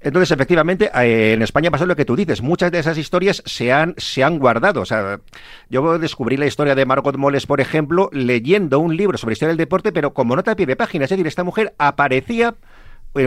Entonces, 0.00 0.30
efectivamente, 0.30 0.90
eh, 0.94 1.32
en 1.32 1.42
España 1.42 1.70
pasa 1.70 1.86
lo 1.86 1.96
que 1.96 2.04
tú 2.04 2.16
dices. 2.16 2.42
Muchas 2.42 2.70
de 2.70 2.78
esas 2.78 2.98
historias 2.98 3.42
se 3.46 3.72
han, 3.72 3.94
se 3.96 4.22
han 4.22 4.38
guardado. 4.38 4.82
O 4.82 4.84
sea, 4.84 5.20
yo 5.68 5.98
descubrí 5.98 6.36
la 6.36 6.46
historia 6.46 6.74
de 6.74 6.86
Margot 6.86 7.16
Moles, 7.16 7.46
por 7.46 7.60
ejemplo, 7.60 8.10
leyendo 8.12 8.78
un 8.78 8.96
libro 8.96 9.18
sobre 9.18 9.32
historia 9.32 9.50
del 9.50 9.56
deporte, 9.56 9.92
pero 9.92 10.12
como 10.12 10.36
nota 10.36 10.52
a 10.52 10.56
pie 10.56 10.66
de 10.66 10.76
página. 10.76 11.04
Es 11.04 11.10
decir, 11.10 11.26
esta 11.26 11.44
mujer 11.44 11.74
aparecía 11.78 12.54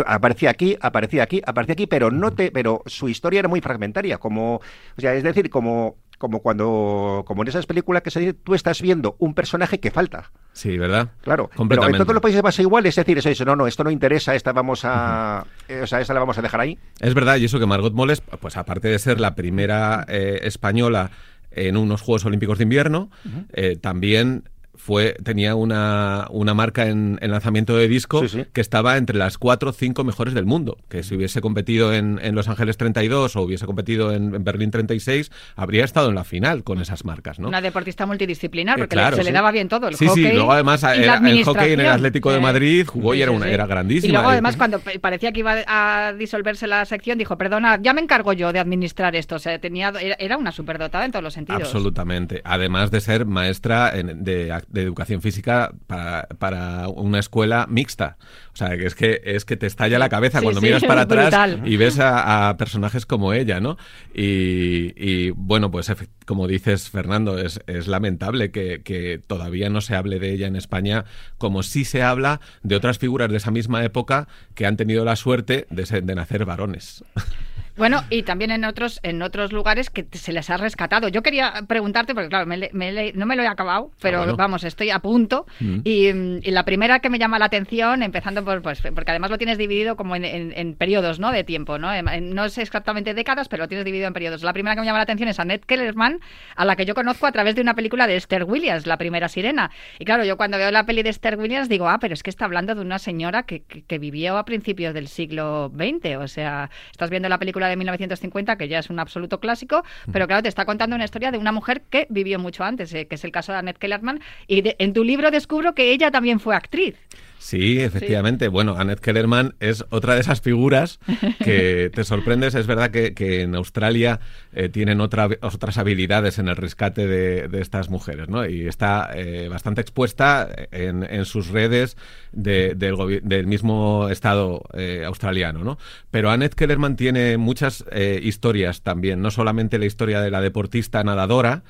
aparecía 0.06 0.52
aquí, 0.52 0.78
aparecía 0.80 1.24
aquí, 1.24 1.42
aparecía 1.46 1.74
aquí, 1.74 1.88
pero 1.88 2.12
no 2.12 2.32
te, 2.32 2.52
pero 2.52 2.84
su 2.86 3.10
historia 3.10 3.40
era 3.40 3.48
muy 3.48 3.62
fragmentaria, 3.62 4.18
como, 4.18 4.56
o 4.56 4.62
sea, 5.02 5.16
es 5.16 5.24
decir, 5.24 5.50
como 5.50 5.96
como 6.20 6.42
cuando, 6.42 7.24
como 7.26 7.42
en 7.42 7.48
esas 7.48 7.66
películas 7.66 8.04
que 8.04 8.12
se 8.12 8.20
dice, 8.20 8.34
tú 8.34 8.54
estás 8.54 8.82
viendo 8.82 9.16
un 9.18 9.34
personaje 9.34 9.80
que 9.80 9.90
falta. 9.90 10.32
Sí, 10.54 10.78
¿verdad? 10.78 11.14
Claro. 11.22 11.50
Pero 11.68 11.88
en 11.88 11.94
todos 11.94 12.14
los 12.14 12.22
países 12.22 12.42
pasa 12.42 12.62
igual, 12.62 12.86
es 12.86 12.96
decir, 12.96 13.18
eso, 13.18 13.30
eso 13.30 13.46
no, 13.46 13.56
no, 13.56 13.66
esto 13.66 13.84
no 13.84 13.90
interesa, 13.90 14.36
esta 14.36 14.52
vamos 14.52 14.82
a, 14.84 15.46
uh 15.46 15.72
-huh. 15.72 15.84
o 15.84 15.88
sea, 15.88 16.02
esta 16.02 16.14
la 16.14 16.20
vamos 16.20 16.38
a 16.38 16.42
dejar 16.42 16.60
ahí. 16.60 16.78
Es 17.00 17.14
verdad, 17.14 17.38
y 17.38 17.46
eso 17.46 17.58
que 17.58 17.66
Margot 17.66 17.94
Moles, 17.94 18.22
pues 18.22 18.58
aparte 18.58 18.90
de 18.90 19.00
ser 19.00 19.20
la 19.20 19.34
primera 19.34 20.06
eh, 20.10 20.42
española 20.44 21.10
en 21.52 21.78
unos 21.78 22.02
Juegos 22.02 22.26
Olímpicos 22.26 22.58
de 22.58 22.64
Invierno, 22.64 23.10
uh 23.26 23.30
-huh. 23.30 23.46
eh, 23.54 23.76
también 23.78 24.44
fue, 24.80 25.16
tenía 25.24 25.56
una, 25.56 26.28
una 26.32 26.54
marca 26.54 26.88
en, 26.88 27.20
en, 27.22 27.32
lanzamiento 27.32 27.76
de 27.76 27.90
disco 27.90 28.22
sí, 28.22 28.30
sí. 28.30 28.46
que 28.54 28.62
estaba 28.62 28.96
entre 28.96 29.18
las 29.18 29.38
cuatro 29.38 29.72
o 29.72 29.74
cinco 29.74 30.06
mejores 30.06 30.34
del 30.34 30.46
mundo. 30.46 30.78
Que 30.88 31.04
si 31.04 31.16
hubiese 31.16 31.42
competido 31.42 31.94
en, 31.94 32.18
en 32.24 32.34
Los 32.34 32.48
Ángeles 32.48 32.78
32 32.78 33.36
o 33.36 33.42
hubiese 33.42 33.66
competido 33.66 34.14
en, 34.14 34.34
en, 34.34 34.44
Berlín 34.44 34.72
36, 34.72 35.32
habría 35.58 35.84
estado 35.84 36.10
en 36.10 36.16
la 36.16 36.24
final 36.24 36.64
con 36.64 36.82
esas 36.82 37.04
marcas. 37.04 37.40
¿no? 37.40 37.50
Una 37.50 37.62
deportista 37.62 38.06
multidisciplinar, 38.06 38.78
porque 38.78 38.96
eh, 38.96 38.98
claro, 38.98 39.18
le, 39.18 39.24
se 39.24 39.24
sí. 39.24 39.28
le 39.28 39.34
daba 39.34 39.52
bien 39.52 39.68
todo. 39.68 39.90
El 39.90 39.96
sí, 39.96 40.08
hockey 40.08 40.24
sí, 40.24 40.32
luego 40.32 40.54
además 40.54 40.82
era, 40.84 41.18
el 41.18 41.44
hockey 41.44 41.74
en 41.74 41.80
el 41.82 41.88
Atlético 41.88 42.32
de 42.32 42.40
Madrid 42.40 42.88
jugó 42.88 43.14
y 43.14 43.22
era, 43.22 43.32
una, 43.32 43.50
era 43.50 43.68
grandísima. 43.68 44.10
Y 44.10 44.14
luego 44.14 44.30
además 44.30 44.56
cuando 44.56 44.80
parecía 45.02 45.34
que 45.34 45.42
iba 45.42 45.58
a 45.68 46.14
disolverse 46.14 46.68
la 46.68 46.86
sección, 46.86 47.18
dijo, 47.18 47.38
perdona, 47.38 47.80
ya 47.82 47.94
me 47.94 48.02
encargo 48.02 48.32
yo 48.32 48.54
de 48.54 48.60
administrar 48.60 49.16
esto. 49.18 49.36
O 49.36 49.40
sea, 49.40 49.60
tenía, 49.60 49.92
era 50.20 50.38
una 50.38 50.54
superdotada 50.54 51.04
en 51.04 51.12
todos 51.12 51.24
los 51.24 51.34
sentidos. 51.34 51.64
Absolutamente. 51.64 52.42
Además 52.46 52.92
de 52.92 53.02
ser 53.02 53.26
maestra 53.26 53.92
en, 53.94 54.24
de, 54.24 54.54
de 54.70 54.82
educación 54.82 55.22
física 55.22 55.74
para, 55.88 56.28
para, 56.38 56.88
una 56.88 57.20
escuela 57.20 57.66
mixta. 57.70 58.18
O 58.54 58.56
sea, 58.56 58.78
que 58.78 58.86
es 58.86 58.96
que, 58.96 59.22
es 59.24 59.46
que 59.46 59.58
te 59.58 59.68
estalla 59.68 60.00
la 60.00 60.10
cabeza 60.10 60.40
sí, 60.40 60.44
cuando 60.44 60.62
sí, 60.62 60.68
miras 60.68 60.84
para 60.88 61.02
atrás 61.02 61.58
y 61.66 61.78
ves 61.78 62.00
a, 62.00 62.50
a, 62.50 62.58
personajes 62.58 63.06
como 63.06 63.34
ella, 63.34 63.60
¿no? 63.60 63.78
Y, 64.14 64.94
y 64.96 65.32
bueno, 65.32 65.72
pues 65.72 65.92
como 66.26 66.48
dices, 66.48 66.90
Fernando, 66.90 67.40
es, 67.40 67.62
es 67.68 67.88
lamentable 67.88 68.52
que, 68.52 68.82
que, 68.84 69.20
todavía 69.26 69.70
no 69.70 69.82
se 69.82 69.96
hable 69.96 70.20
de 70.20 70.32
ella 70.32 70.48
en 70.48 70.56
España 70.56 71.06
como 71.38 71.64
si 71.64 71.86
se 71.86 72.04
habla 72.04 72.40
de 72.64 72.76
otras 72.76 73.00
figuras 73.00 73.32
de 73.32 73.38
esa 73.38 73.52
misma 73.52 73.84
época 73.84 74.28
que 74.54 74.66
han 74.66 74.78
tenido 74.78 75.06
la 75.06 75.16
suerte 75.16 75.66
de, 75.70 75.86
ser, 75.86 76.04
de 76.04 76.16
nacer 76.16 76.46
varones. 76.46 77.04
Bueno, 77.80 78.04
y 78.10 78.24
también 78.24 78.52
en 78.52 78.66
otros 78.66 79.00
en 79.04 79.22
otros 79.22 79.52
lugares 79.52 79.90
que 79.90 80.06
se 80.12 80.34
les 80.34 80.50
ha 80.50 80.58
rescatado. 80.58 81.08
Yo 81.08 81.24
quería 81.24 81.64
preguntarte, 81.68 82.14
porque 82.14 82.30
claro, 82.30 82.46
me, 82.46 82.70
me, 82.74 83.14
no 83.14 83.26
me 83.26 83.36
lo 83.36 83.44
he 83.44 83.48
acabado, 83.48 83.92
pero 84.02 84.18
ah, 84.18 84.22
bueno. 84.22 84.38
vamos, 84.38 84.64
estoy 84.66 84.90
a 84.90 85.00
punto. 85.00 85.46
Mm. 85.60 85.80
Y, 85.86 86.08
y, 86.48 86.52
la 86.52 86.66
primera 86.66 87.00
que 87.00 87.10
me 87.10 87.18
llama 87.18 87.40
la 87.40 87.46
atención, 87.46 88.04
empezando 88.04 88.44
por, 88.44 88.62
pues, 88.62 88.82
porque 88.82 89.12
además 89.12 89.32
lo 89.32 89.38
tienes 89.38 89.58
dividido 89.58 89.96
como 89.96 90.16
en, 90.16 90.26
en, 90.26 90.54
en 90.56 90.76
periodos, 90.76 91.20
¿no? 91.20 91.32
De 91.32 91.44
tiempo, 91.46 91.80
¿no? 91.80 91.90
No 92.22 92.46
es 92.46 92.58
exactamente 92.58 93.14
décadas, 93.14 93.48
pero 93.48 93.64
lo 93.64 93.68
tienes 93.68 93.86
dividido 93.86 94.08
en 94.08 94.14
periodos. 94.14 94.44
La 94.44 94.54
primera 94.54 94.76
que 94.76 94.82
me 94.82 94.86
llama 94.86 95.00
la 95.00 95.04
atención 95.04 95.30
es 95.30 95.40
Annette 95.40 95.66
Kellerman, 95.66 96.20
a 96.56 96.66
la 96.66 96.76
que 96.76 96.86
yo 96.86 96.94
conozco 96.94 97.28
a 97.28 97.32
través 97.32 97.56
de 97.56 97.62
una 97.62 97.76
película 97.76 98.08
de 98.08 98.18
Esther 98.18 98.44
Williams, 98.44 98.88
la 98.88 98.98
primera 98.98 99.30
sirena. 99.30 99.72
Y 100.00 100.06
claro, 100.06 100.26
yo 100.26 100.36
cuando 100.36 100.58
veo 100.58 100.70
la 100.72 100.86
peli 100.86 101.04
de 101.04 101.10
Esther 101.10 101.38
Williams 101.38 101.70
digo, 101.70 101.88
ah, 101.88 102.00
pero 102.00 102.14
es 102.14 102.24
que 102.24 102.30
está 102.30 102.46
hablando 102.46 102.76
de 102.76 102.82
una 102.82 103.00
señora 103.00 103.44
que, 103.44 103.62
que, 103.62 103.84
que 103.84 104.00
vivió 104.00 104.38
a 104.38 104.44
principios 104.44 104.94
del 104.94 105.08
siglo 105.08 105.72
XX. 105.74 106.18
O 106.18 106.28
sea, 106.28 106.70
estás 106.92 107.10
viendo 107.10 107.30
la 107.30 107.38
película 107.38 107.69
de 107.70 107.78
1950, 107.78 108.58
que 108.58 108.68
ya 108.68 108.80
es 108.80 108.90
un 108.90 109.00
absoluto 109.00 109.40
clásico, 109.40 109.84
pero 110.12 110.28
claro, 110.28 110.44
te 110.44 110.50
está 110.50 110.66
contando 110.66 110.96
una 110.96 111.06
historia 111.06 111.32
de 111.32 111.38
una 111.38 111.52
mujer 111.52 111.82
que 111.90 112.08
vivió 112.10 112.40
mucho 112.40 112.64
antes, 112.64 112.94
eh, 112.94 113.08
que 113.08 113.16
es 113.16 113.24
el 113.24 113.32
caso 113.32 113.52
de 113.52 113.60
Annette 113.60 113.78
Kellerman, 113.78 114.20
y 114.48 114.62
de, 114.62 114.76
en 114.80 114.94
tu 114.94 115.04
libro 115.04 115.32
descubro 115.32 115.74
que 115.74 115.92
ella 115.92 116.12
también 116.12 116.40
fue 116.40 116.56
actriz. 116.56 116.96
Sí, 117.40 117.80
efectivamente. 117.80 118.46
Sí. 118.46 118.50
Bueno, 118.50 118.76
Annette 118.78 119.00
Kellerman 119.00 119.56
es 119.60 119.86
otra 119.90 120.14
de 120.14 120.22
esas 120.22 120.42
figuras 120.42 121.00
que 121.44 121.90
te 121.96 122.04
sorprendes. 122.04 122.54
Es 122.54 122.68
verdad 122.68 122.92
que, 122.92 123.14
que 123.14 123.42
en 123.42 123.56
Australia 123.56 124.20
eh, 124.54 124.70
tienen 124.70 125.02
otra, 125.02 125.30
otras 125.42 125.78
habilidades 125.78 126.38
en 126.38 126.50
el 126.50 126.58
rescate 126.58 127.08
de, 127.08 127.48
de 127.48 127.62
estas 127.62 127.90
mujeres, 127.90 128.28
¿no? 128.28 128.46
Y 128.46 128.68
está 128.68 129.10
eh, 129.16 129.48
bastante 129.50 129.82
expuesta 129.82 130.50
en, 130.72 131.04
en 131.04 131.26
sus 131.26 131.48
redes 131.48 131.98
de, 132.34 132.76
del, 132.76 133.22
del, 133.24 133.48
mismo 133.48 134.10
estado 134.10 134.62
eh, 134.74 135.04
australiano, 135.06 135.64
¿no? 135.64 135.78
Pero 136.12 136.30
Annette 136.30 136.56
Kellerman 136.56 136.98
tiene 136.98 137.38
muchas 137.38 137.86
eh, 137.92 138.20
historias 138.22 138.82
también, 138.82 139.22
no 139.22 139.32
solamente 139.32 139.80
la 139.80 139.86
historia 139.86 140.22
de 140.22 140.30
la 140.30 140.42
deportista 140.42 141.04
nadadora, 141.04 141.64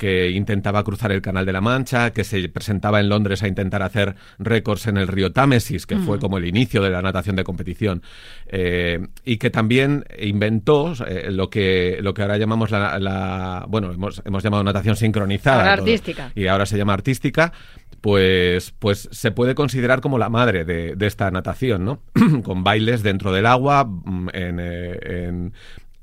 que 0.00 0.30
intentaba 0.30 0.82
cruzar 0.82 1.12
el 1.12 1.20
Canal 1.20 1.44
de 1.44 1.52
la 1.52 1.60
Mancha, 1.60 2.10
que 2.14 2.24
se 2.24 2.48
presentaba 2.48 3.00
en 3.00 3.10
Londres 3.10 3.42
a 3.42 3.48
intentar 3.48 3.82
hacer 3.82 4.14
récords 4.38 4.86
en 4.86 4.96
el 4.96 5.06
río 5.06 5.30
Támesis, 5.30 5.84
que 5.84 5.96
mm. 5.96 6.06
fue 6.06 6.18
como 6.18 6.38
el 6.38 6.46
inicio 6.46 6.80
de 6.80 6.88
la 6.88 7.02
natación 7.02 7.36
de 7.36 7.44
competición, 7.44 8.02
eh, 8.46 9.08
y 9.26 9.36
que 9.36 9.50
también 9.50 10.06
inventó 10.18 10.94
eh, 11.06 11.30
lo, 11.30 11.50
que, 11.50 11.98
lo 12.00 12.14
que 12.14 12.22
ahora 12.22 12.38
llamamos 12.38 12.70
la, 12.70 12.98
la 12.98 13.66
bueno, 13.68 13.92
hemos, 13.92 14.22
hemos, 14.24 14.42
llamado 14.42 14.64
natación 14.64 14.96
sincronizada. 14.96 15.60
Ahora 15.60 15.72
artística. 15.74 16.32
y 16.34 16.46
ahora 16.46 16.64
se 16.64 16.78
llama 16.78 16.94
artística, 16.94 17.52
pues, 18.00 18.72
pues 18.78 19.06
se 19.12 19.32
puede 19.32 19.54
considerar 19.54 20.00
como 20.00 20.16
la 20.16 20.30
madre 20.30 20.64
de, 20.64 20.96
de 20.96 21.06
esta 21.06 21.30
natación, 21.30 21.84
¿no? 21.84 22.00
Con 22.42 22.64
bailes 22.64 23.02
dentro 23.02 23.34
del 23.34 23.44
agua, 23.44 23.84
mm, 23.84 24.28
en, 24.32 24.60
eh, 24.60 24.98
en 25.02 25.52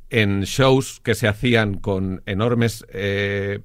en 0.10 0.44
shows 0.44 1.00
que 1.04 1.16
se 1.16 1.28
hacían 1.28 1.76
con 1.76 2.22
enormes 2.26 2.86
eh, 2.94 3.60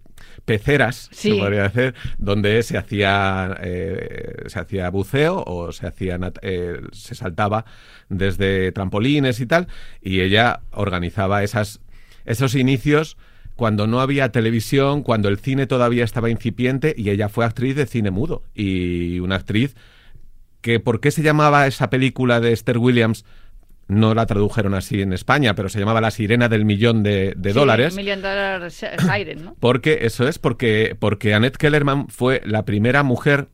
peceras, 0.45 1.09
sí. 1.13 1.31
se 1.31 1.37
podría 1.39 1.69
decir, 1.69 1.95
donde 2.19 2.63
se 2.63 2.77
hacía 2.77 3.57
eh, 3.63 4.45
se 4.47 4.59
hacía 4.59 4.91
buceo 4.91 5.43
o 5.47 5.73
se 5.73 5.87
hacía 5.87 6.19
eh, 6.43 6.81
se 6.93 7.15
saltaba 7.15 7.65
desde 8.09 8.73
trampolines 8.73 9.41
y 9.41 9.47
tal, 9.47 9.69
y 10.01 10.21
ella 10.21 10.61
organizaba 10.73 11.43
esas 11.43 11.81
esos 12.25 12.55
inicios 12.55 13.17
cuando 13.55 13.87
no 13.87 14.01
había 14.01 14.33
televisión, 14.33 15.03
cuando 15.03 15.29
el 15.29 15.39
cine 15.39 15.67
todavía 15.67 16.05
estaba 16.05 16.31
incipiente 16.31 16.95
y 16.97 17.11
ella 17.11 17.29
fue 17.29 17.45
actriz 17.45 17.77
de 17.77 17.87
cine 17.87 18.11
mudo 18.11 18.43
y 18.55 19.21
una 19.21 19.37
actriz 19.37 19.77
que 20.61 20.81
¿por 20.81 21.01
qué 21.01 21.11
se 21.11 21.23
llamaba 21.23 21.67
esa 21.67 21.91
película 21.91 22.41
de 22.41 22.53
Esther 22.53 22.79
Williams 22.79 23.25
no 23.93 24.15
la 24.15 24.27
tradujeron 24.27 24.75
así 24.75 25.03
en 25.03 25.13
España, 25.13 25.55
pero 25.55 25.69
se 25.69 25.79
llamaba 25.79 26.01
La 26.01 26.11
Sirena 26.11 26.49
del 26.49 26.65
Millón 26.65 27.03
de, 27.03 27.35
de 27.37 27.51
sí, 27.51 27.59
Dólares. 27.59 27.95
Million 27.95 28.23
Dollar 28.23 28.71
Siren, 28.71 29.45
¿no? 29.45 29.57
Porque, 29.61 30.01
eso 30.03 30.27
es, 30.27 30.39
porque, 30.39 30.97
porque 30.99 31.35
Annette 31.35 31.57
Kellerman 31.57 32.09
fue 32.09 32.43
la 32.45 32.65
primera 32.65 33.03
mujer 33.03 33.49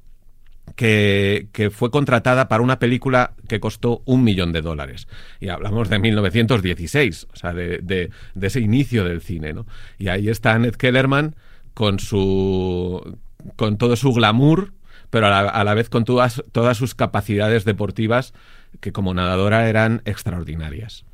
que, 0.76 1.48
que, 1.52 1.70
fue 1.70 1.90
contratada 1.90 2.48
para 2.48 2.62
una 2.62 2.78
película 2.78 3.32
que 3.48 3.58
costó 3.58 4.02
un 4.04 4.22
millón 4.22 4.52
de 4.52 4.62
dólares. 4.62 5.08
Y 5.40 5.48
hablamos 5.48 5.88
de 5.88 5.98
1916, 5.98 7.28
o 7.32 7.36
sea, 7.36 7.52
de, 7.52 7.78
de, 7.78 8.10
de 8.34 8.46
ese 8.46 8.60
inicio 8.60 9.04
del 9.04 9.20
cine, 9.20 9.52
¿no? 9.52 9.66
Y 9.98 10.08
ahí 10.08 10.28
está 10.28 10.52
Annette 10.52 10.76
Kellerman 10.76 11.36
con 11.74 11.98
su 11.98 13.18
con 13.56 13.78
todo 13.78 13.96
su 13.96 14.12
glamour, 14.12 14.72
pero 15.10 15.26
a 15.26 15.30
la, 15.30 15.48
a 15.48 15.64
la 15.64 15.74
vez 15.74 15.88
con 15.88 16.04
todas, 16.04 16.42
todas 16.52 16.76
sus 16.76 16.94
capacidades 16.94 17.64
deportivas 17.64 18.34
que 18.80 18.92
como 18.92 19.14
nadadora 19.14 19.68
eran 19.68 20.02
extraordinarias. 20.04 21.04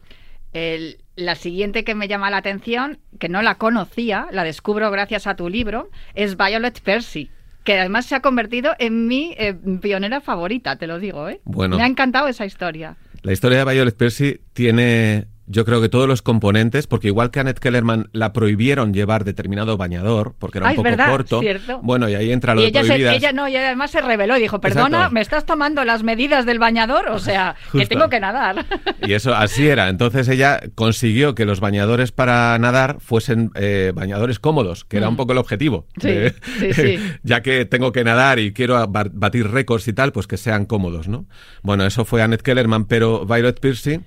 El- 0.52 0.98
la 1.16 1.34
siguiente 1.36 1.84
que 1.84 1.94
me 1.94 2.08
llama 2.08 2.30
la 2.30 2.38
atención, 2.38 2.98
que 3.18 3.28
no 3.28 3.42
la 3.42 3.54
conocía, 3.56 4.26
la 4.32 4.42
descubro 4.44 4.90
gracias 4.90 5.26
a 5.26 5.36
tu 5.36 5.48
libro, 5.48 5.90
es 6.14 6.36
Violet 6.36 6.80
Percy. 6.80 7.30
Que 7.64 7.78
además 7.78 8.04
se 8.06 8.14
ha 8.14 8.20
convertido 8.20 8.74
en 8.78 9.06
mi 9.06 9.34
eh, 9.38 9.54
pionera 9.80 10.20
favorita, 10.20 10.76
te 10.76 10.86
lo 10.86 10.98
digo, 10.98 11.28
¿eh? 11.28 11.40
Bueno. 11.44 11.76
Me 11.76 11.82
ha 11.82 11.86
encantado 11.86 12.28
esa 12.28 12.44
historia. 12.44 12.96
La 13.22 13.32
historia 13.32 13.64
de 13.64 13.72
Violet 13.72 13.96
Percy 13.96 14.40
tiene, 14.52 15.26
yo 15.46 15.64
creo 15.64 15.80
que 15.80 15.88
todos 15.88 16.08
los 16.08 16.22
componentes, 16.22 16.86
porque 16.86 17.08
igual 17.08 17.30
que 17.30 17.38
a 17.38 17.42
Annette 17.42 17.58
Kellerman 17.58 18.08
la 18.12 18.32
prohibieron 18.32 18.94
llevar 18.94 19.24
determinado 19.24 19.76
bañador, 19.76 20.34
porque 20.38 20.58
era 20.58 20.68
un 20.70 20.76
poco 20.76 20.88
¿verdad? 20.88 21.10
corto. 21.10 21.40
Cierto. 21.40 21.80
Bueno, 21.82 22.08
y 22.08 22.14
ahí 22.14 22.32
entra 22.32 22.54
lo 22.54 22.60
Y 22.62 22.64
de 22.70 22.80
ella, 22.80 22.84
se, 22.84 23.14
ella 23.16 23.32
no, 23.32 23.46
y 23.48 23.56
además 23.56 23.90
se 23.90 24.00
reveló 24.00 24.36
y 24.36 24.40
dijo, 24.40 24.60
perdona, 24.60 24.96
Exacto. 24.98 25.14
¿me 25.14 25.20
estás 25.20 25.44
tomando 25.46 25.84
las 25.84 26.02
medidas 26.02 26.46
del 26.46 26.58
bañador? 26.58 27.08
O 27.08 27.18
sea, 27.18 27.56
que 27.72 27.86
tengo 27.86 28.08
que 28.08 28.20
nadar. 28.20 28.64
Y 29.06 29.12
eso 29.12 29.34
así 29.34 29.68
era. 29.68 29.88
Entonces 29.88 30.28
ella 30.28 30.60
consiguió 30.74 31.34
que 31.34 31.44
los 31.44 31.60
bañadores 31.60 32.12
para 32.12 32.58
nadar 32.58 32.96
fuesen 33.00 33.50
eh, 33.54 33.92
bañadores 33.94 34.38
cómodos, 34.38 34.84
que 34.84 34.96
era 34.96 35.08
un 35.08 35.16
poco 35.16 35.32
el 35.32 35.38
objetivo. 35.38 35.86
Mm. 35.96 36.00
Sí, 36.00 36.14
sí, 36.58 36.72
sí. 36.72 36.98
ya 37.22 37.42
que 37.42 37.64
tengo 37.66 37.92
que 37.92 38.04
nadar 38.04 38.38
y 38.38 38.52
quiero 38.52 38.74
ba- 38.88 39.06
batir 39.12 39.50
récords 39.50 39.86
y 39.88 39.92
tal, 39.92 40.12
pues 40.12 40.26
que 40.26 40.36
sean 40.36 40.64
cómodos, 40.64 41.08
¿no? 41.08 41.26
Bueno, 41.62 41.84
eso 41.84 42.04
fue 42.04 42.22
Annette 42.22 42.42
Kellerman, 42.42 42.86
pero 42.86 43.26
Violet 43.26 43.60
Piercy 43.60 44.00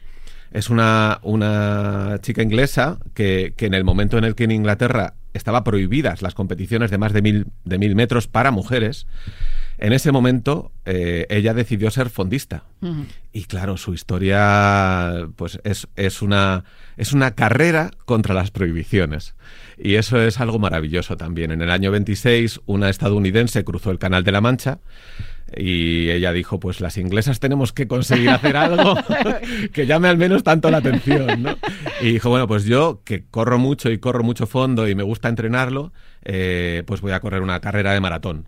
es 0.52 0.70
una, 0.70 1.20
una 1.24 2.20
chica 2.22 2.42
inglesa 2.42 3.00
que, 3.14 3.54
que 3.56 3.66
en 3.66 3.74
el 3.74 3.84
momento 3.84 4.18
en 4.18 4.24
el 4.24 4.36
que 4.36 4.46
en 4.46 4.52
Inglaterra 4.52 5.14
estaba 5.34 5.64
prohibidas 5.64 6.22
las 6.22 6.34
competiciones 6.34 6.92
de 6.92 6.98
más 6.98 7.14
de 7.14 7.22
mil, 7.22 7.48
de 7.64 7.78
mil 7.78 7.96
metros 7.96 8.28
para 8.28 8.52
mujeres, 8.52 9.08
en 9.78 9.94
ese 9.94 10.12
momento 10.12 10.72
eh, 10.86 11.28
ella 11.30 11.54
decidió 11.54 11.92
ser 11.92 12.10
fondista. 12.10 12.64
Y 13.32 13.46
claro, 13.46 13.78
su 13.78 13.94
historia 13.94 15.28
pues 15.36 15.60
es, 15.64 15.88
es, 15.96 16.22
una, 16.22 16.64
es 16.98 17.14
una 17.14 17.32
carrera 17.32 17.92
contra 18.06 18.34
las 18.34 18.50
prohibiciones. 18.50 19.36
Y 19.78 19.96
eso 19.96 20.20
es 20.20 20.40
algo 20.40 20.58
maravilloso 20.58 21.16
también. 21.16 21.52
En 21.52 21.62
el 21.62 21.70
año 21.70 21.92
26, 21.92 22.62
una 22.66 22.90
estadounidense 22.90 23.64
cruzó 23.64 23.92
el 23.92 24.00
Canal 24.00 24.24
de 24.24 24.32
la 24.32 24.42
Mancha 24.42 24.80
y 25.56 26.10
ella 26.10 26.34
dijo, 26.34 26.60
pues 26.60 26.82
las 26.82 26.98
inglesas 26.98 27.40
tenemos 27.40 27.72
que 27.72 27.88
conseguir 27.88 28.30
hacer 28.30 28.58
algo 28.58 28.96
que 29.74 29.86
llame 29.86 30.10
al 30.10 30.18
menos 30.18 30.44
tanto 30.44 30.70
la 30.70 30.78
atención, 30.78 31.42
¿no? 31.44 31.58
Y 32.02 32.12
dijo, 32.12 32.30
bueno, 32.30 32.48
pues 32.48 32.66
yo 32.66 33.02
que 33.06 33.26
corro 33.26 33.58
mucho 33.58 33.90
y 33.90 33.98
corro 33.98 34.24
mucho 34.24 34.46
fondo 34.46 34.88
y 34.88 34.96
me 34.96 35.04
gusta 35.04 35.30
entrenarlo, 35.30 35.94
eh, 36.24 36.84
pues 36.86 37.02
voy 37.02 37.14
a 37.14 37.20
correr 37.20 37.42
una 37.42 37.62
carrera 37.62 37.94
de 37.94 38.00
maratón. 38.02 38.48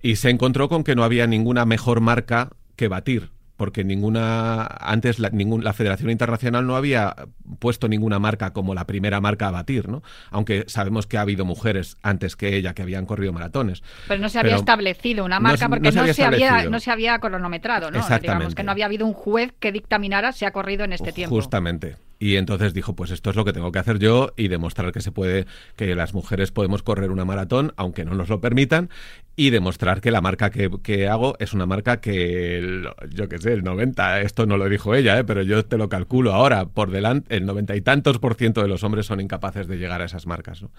Y 0.00 0.16
se 0.16 0.30
encontró 0.30 0.68
con 0.68 0.84
que 0.84 0.94
no 0.94 1.02
había 1.02 1.26
ninguna 1.26 1.64
mejor 1.64 2.00
marca 2.00 2.50
que 2.76 2.86
batir, 2.86 3.30
porque 3.58 3.84
ninguna 3.84 4.62
antes 4.80 5.18
la, 5.18 5.28
ningún- 5.28 5.62
la 5.64 5.74
Federación 5.74 6.08
Internacional 6.10 6.66
no 6.66 6.76
había 6.76 7.14
puesto 7.58 7.88
ninguna 7.88 8.18
marca 8.18 8.54
como 8.54 8.74
la 8.74 8.86
primera 8.86 9.20
marca 9.20 9.48
a 9.48 9.50
batir, 9.50 9.88
¿no? 9.88 10.02
Aunque 10.30 10.64
sabemos 10.68 11.06
que 11.06 11.18
ha 11.18 11.20
habido 11.20 11.44
mujeres 11.44 11.98
antes 12.02 12.36
que 12.36 12.56
ella 12.56 12.72
que 12.72 12.82
habían 12.82 13.04
corrido 13.04 13.34
maratones. 13.34 13.82
Pero 14.06 14.22
no 14.22 14.28
se 14.30 14.38
había 14.38 14.52
Pero 14.52 14.60
establecido 14.60 15.24
una 15.26 15.40
marca 15.40 15.68
porque 15.68 15.88
no 15.88 15.92
se 15.92 15.98
había 16.00 16.14
se, 16.14 16.24
había, 16.24 16.38
establecido. 16.46 16.70
no 16.70 16.80
se 16.80 16.90
había 16.90 17.18
cronometrado, 17.18 17.90
¿no? 17.90 17.98
Exactamente. 17.98 18.26
Digamos 18.36 18.54
que 18.54 18.62
no 18.62 18.70
había 18.72 18.86
habido 18.86 19.04
un 19.04 19.12
juez 19.12 19.52
que 19.60 19.72
dictaminara 19.72 20.32
si 20.32 20.46
ha 20.46 20.52
corrido 20.52 20.84
en 20.84 20.92
este 20.94 21.12
tiempo. 21.12 21.34
Justamente. 21.34 21.96
Y 22.18 22.36
entonces 22.36 22.74
dijo, 22.74 22.96
pues 22.96 23.10
esto 23.10 23.30
es 23.30 23.36
lo 23.36 23.44
que 23.44 23.52
tengo 23.52 23.70
que 23.70 23.78
hacer 23.78 23.98
yo 23.98 24.32
y 24.36 24.48
demostrar 24.48 24.92
que 24.92 25.00
se 25.00 25.12
puede, 25.12 25.46
que 25.76 25.94
las 25.94 26.14
mujeres 26.14 26.50
podemos 26.50 26.82
correr 26.82 27.10
una 27.10 27.24
maratón, 27.24 27.72
aunque 27.76 28.04
no 28.04 28.14
nos 28.14 28.28
lo 28.28 28.40
permitan, 28.40 28.90
y 29.36 29.50
demostrar 29.50 30.00
que 30.00 30.10
la 30.10 30.20
marca 30.20 30.50
que, 30.50 30.68
que 30.82 31.06
hago 31.06 31.36
es 31.38 31.52
una 31.52 31.64
marca 31.64 32.00
que, 32.00 32.82
yo 33.10 33.28
qué 33.28 33.38
sé, 33.38 33.52
el 33.52 33.62
90, 33.62 34.22
esto 34.22 34.46
no 34.46 34.56
lo 34.56 34.68
dijo 34.68 34.96
ella, 34.96 35.16
¿eh? 35.16 35.22
pero 35.22 35.42
yo 35.42 35.64
te 35.64 35.78
lo 35.78 35.88
calculo 35.88 36.34
ahora, 36.34 36.66
por 36.66 36.90
delante, 36.90 37.36
el 37.36 37.46
90 37.46 37.76
y 37.76 37.80
tantos 37.82 38.18
por 38.18 38.34
ciento 38.34 38.62
de 38.62 38.68
los 38.68 38.82
hombres 38.82 39.06
son 39.06 39.20
incapaces 39.20 39.68
de 39.68 39.78
llegar 39.78 40.02
a 40.02 40.06
esas 40.06 40.26
marcas. 40.26 40.62
¿no? 40.62 40.70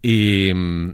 Y, 0.00 0.52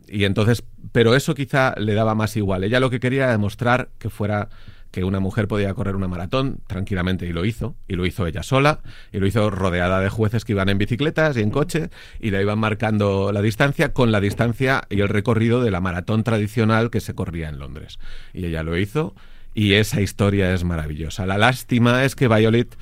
y 0.09 0.25
entonces, 0.25 0.64
pero 0.93 1.14
eso 1.14 1.35
quizá 1.35 1.75
le 1.76 1.93
daba 1.93 2.14
más 2.14 2.38
igual. 2.38 2.64
Ella 2.64 2.81
lo 2.81 2.88
que 2.88 3.00
quería 3.00 3.25
era 3.25 3.33
demostrar 3.33 3.91
que 3.99 4.09
fuera 4.09 4.49
que 4.95 5.03
una 5.03 5.19
mujer 5.19 5.49
podía 5.49 5.75
correr 5.75 5.97
una 5.97 6.07
maratón 6.07 6.61
tranquilamente 6.69 7.27
y 7.27 7.33
lo 7.33 7.45
hizo, 7.45 7.75
y 7.89 7.97
lo 7.97 8.07
hizo 8.07 8.29
ella 8.29 8.45
sola, 8.45 8.79
y 9.11 9.19
lo 9.19 9.27
hizo 9.27 9.51
rodeada 9.51 9.99
de 9.99 10.09
jueces 10.09 10.45
que 10.45 10.53
iban 10.53 10.69
en 10.69 10.79
bicicletas 10.79 11.37
y 11.37 11.41
en 11.41 11.51
coche, 11.51 11.91
y 12.21 12.31
le 12.31 12.41
iban 12.41 12.61
marcando 12.61 13.33
la 13.33 13.43
distancia 13.43 13.93
con 13.93 14.13
la 14.13 14.21
distancia 14.21 14.85
y 14.89 15.01
el 15.01 15.09
recorrido 15.09 15.65
de 15.65 15.73
la 15.73 15.81
maratón 15.81 16.23
tradicional 16.23 16.91
que 16.91 17.01
se 17.01 17.13
corría 17.13 17.49
en 17.49 17.59
Londres. 17.59 17.99
Y 18.33 18.47
ella 18.47 18.63
lo 18.63 18.79
hizo, 18.79 19.17
y 19.53 19.73
esa 19.73 20.01
historia 20.01 20.55
es 20.55 20.63
maravillosa. 20.63 21.27
La 21.27 21.39
lástima 21.39 22.05
es 22.05 22.15
que 22.15 22.29
Violet 22.29 22.77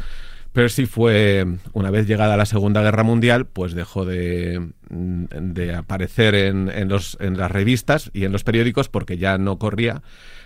Percy 0.53 0.85
fue, 0.85 1.47
una 1.73 1.91
vez 1.91 2.07
llegada 2.07 2.37
la 2.37 2.45
Segunda 2.45 2.83
Guerra 2.83 3.05
Mundial, 3.05 3.47
pues 3.47 3.73
dejó 3.73 4.05
de, 4.05 4.69
de 4.91 5.75
aparecer 5.75 6.35
en, 6.35 6.69
en 6.69 6.91
los, 6.91 7.17
en 7.21 7.39
las 7.39 7.51
revistas 7.51 8.11
y 8.13 8.27
en 8.27 8.33
los 8.33 8.45
periódicos 8.45 8.91
porque 8.91 9.17
ya 9.17 9.39
no 9.39 9.59
corría, 9.59 10.03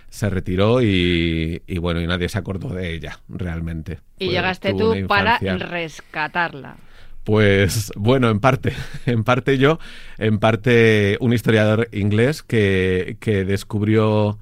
se 0.09 0.29
retiró 0.29 0.81
y, 0.81 1.61
y 1.67 1.77
bueno, 1.79 2.01
y 2.01 2.07
nadie 2.07 2.29
se 2.29 2.37
acordó 2.37 2.69
de 2.69 2.93
ella 2.93 3.19
realmente. 3.29 3.99
Y 4.19 4.25
Fue- 4.25 4.33
llegaste 4.35 4.73
tú 4.73 4.93
para 5.07 5.37
rescatarla. 5.39 6.77
pues 7.23 7.91
bueno, 7.95 8.29
en 8.29 8.39
parte, 8.39 8.73
en 9.05 9.23
parte 9.23 9.57
yo, 9.57 9.79
en 10.17 10.39
parte 10.39 11.17
un 11.19 11.33
historiador 11.33 11.89
inglés 11.91 12.41
que, 12.43 13.17
que 13.19 13.43
descubrió 13.45 14.39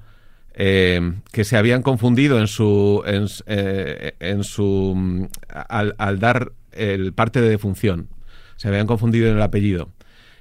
eh, 0.54 1.12
que 1.32 1.44
se 1.44 1.56
habían 1.56 1.82
confundido 1.82 2.38
en 2.40 2.46
su 2.46 3.02
en, 3.06 3.26
eh, 3.46 4.14
en 4.20 4.42
su 4.44 5.28
al, 5.48 5.94
al 5.98 6.18
dar 6.18 6.52
el 6.72 7.12
parte 7.12 7.40
de 7.40 7.48
defunción, 7.48 8.08
se 8.56 8.68
habían 8.68 8.86
confundido 8.86 9.28
en 9.28 9.36
el 9.36 9.42
apellido. 9.42 9.90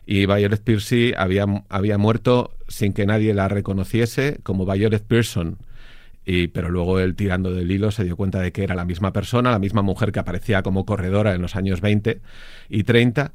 Y 0.05 0.25
Violet 0.25 0.61
Piercy 0.61 1.13
había, 1.17 1.45
había 1.69 1.97
muerto 1.97 2.51
sin 2.67 2.93
que 2.93 3.05
nadie 3.05 3.33
la 3.33 3.47
reconociese 3.47 4.39
como 4.43 4.65
Violet 4.65 5.03
Pearson. 5.03 5.57
Y, 6.27 6.47
pero 6.47 6.69
luego 6.69 6.99
él 6.99 7.15
tirando 7.15 7.53
del 7.53 7.69
hilo 7.69 7.91
se 7.91 8.03
dio 8.03 8.15
cuenta 8.17 8.39
de 8.39 8.51
que 8.51 8.63
era 8.63 8.73
la 8.75 8.85
misma 8.85 9.13
persona, 9.13 9.51
la 9.51 9.59
misma 9.59 9.83
mujer 9.83 10.11
que 10.11 10.19
aparecía 10.19 10.63
como 10.63 10.85
corredora 10.85 11.35
en 11.35 11.41
los 11.41 11.55
años 11.55 11.81
20 11.81 12.19
y 12.69 12.83
30 12.83 13.31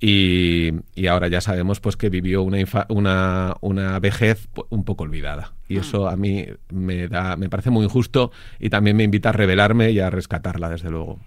y, 0.00 0.72
y 0.94 1.06
ahora 1.06 1.28
ya 1.28 1.40
sabemos 1.40 1.80
pues 1.80 1.96
que 1.96 2.10
vivió 2.10 2.42
una, 2.42 2.58
una, 2.88 3.54
una 3.62 3.98
vejez 3.98 4.48
pu- 4.54 4.66
un 4.68 4.84
poco 4.84 5.04
olvidada. 5.04 5.52
Y 5.68 5.78
eso 5.78 6.08
a 6.08 6.16
mí 6.16 6.44
me, 6.70 7.08
da, 7.08 7.36
me 7.36 7.48
parece 7.48 7.70
muy 7.70 7.84
injusto 7.84 8.30
y 8.60 8.68
también 8.68 8.96
me 8.98 9.04
invita 9.04 9.30
a 9.30 9.32
revelarme 9.32 9.90
y 9.92 10.00
a 10.00 10.10
rescatarla, 10.10 10.68
desde 10.68 10.90
luego. 10.90 11.20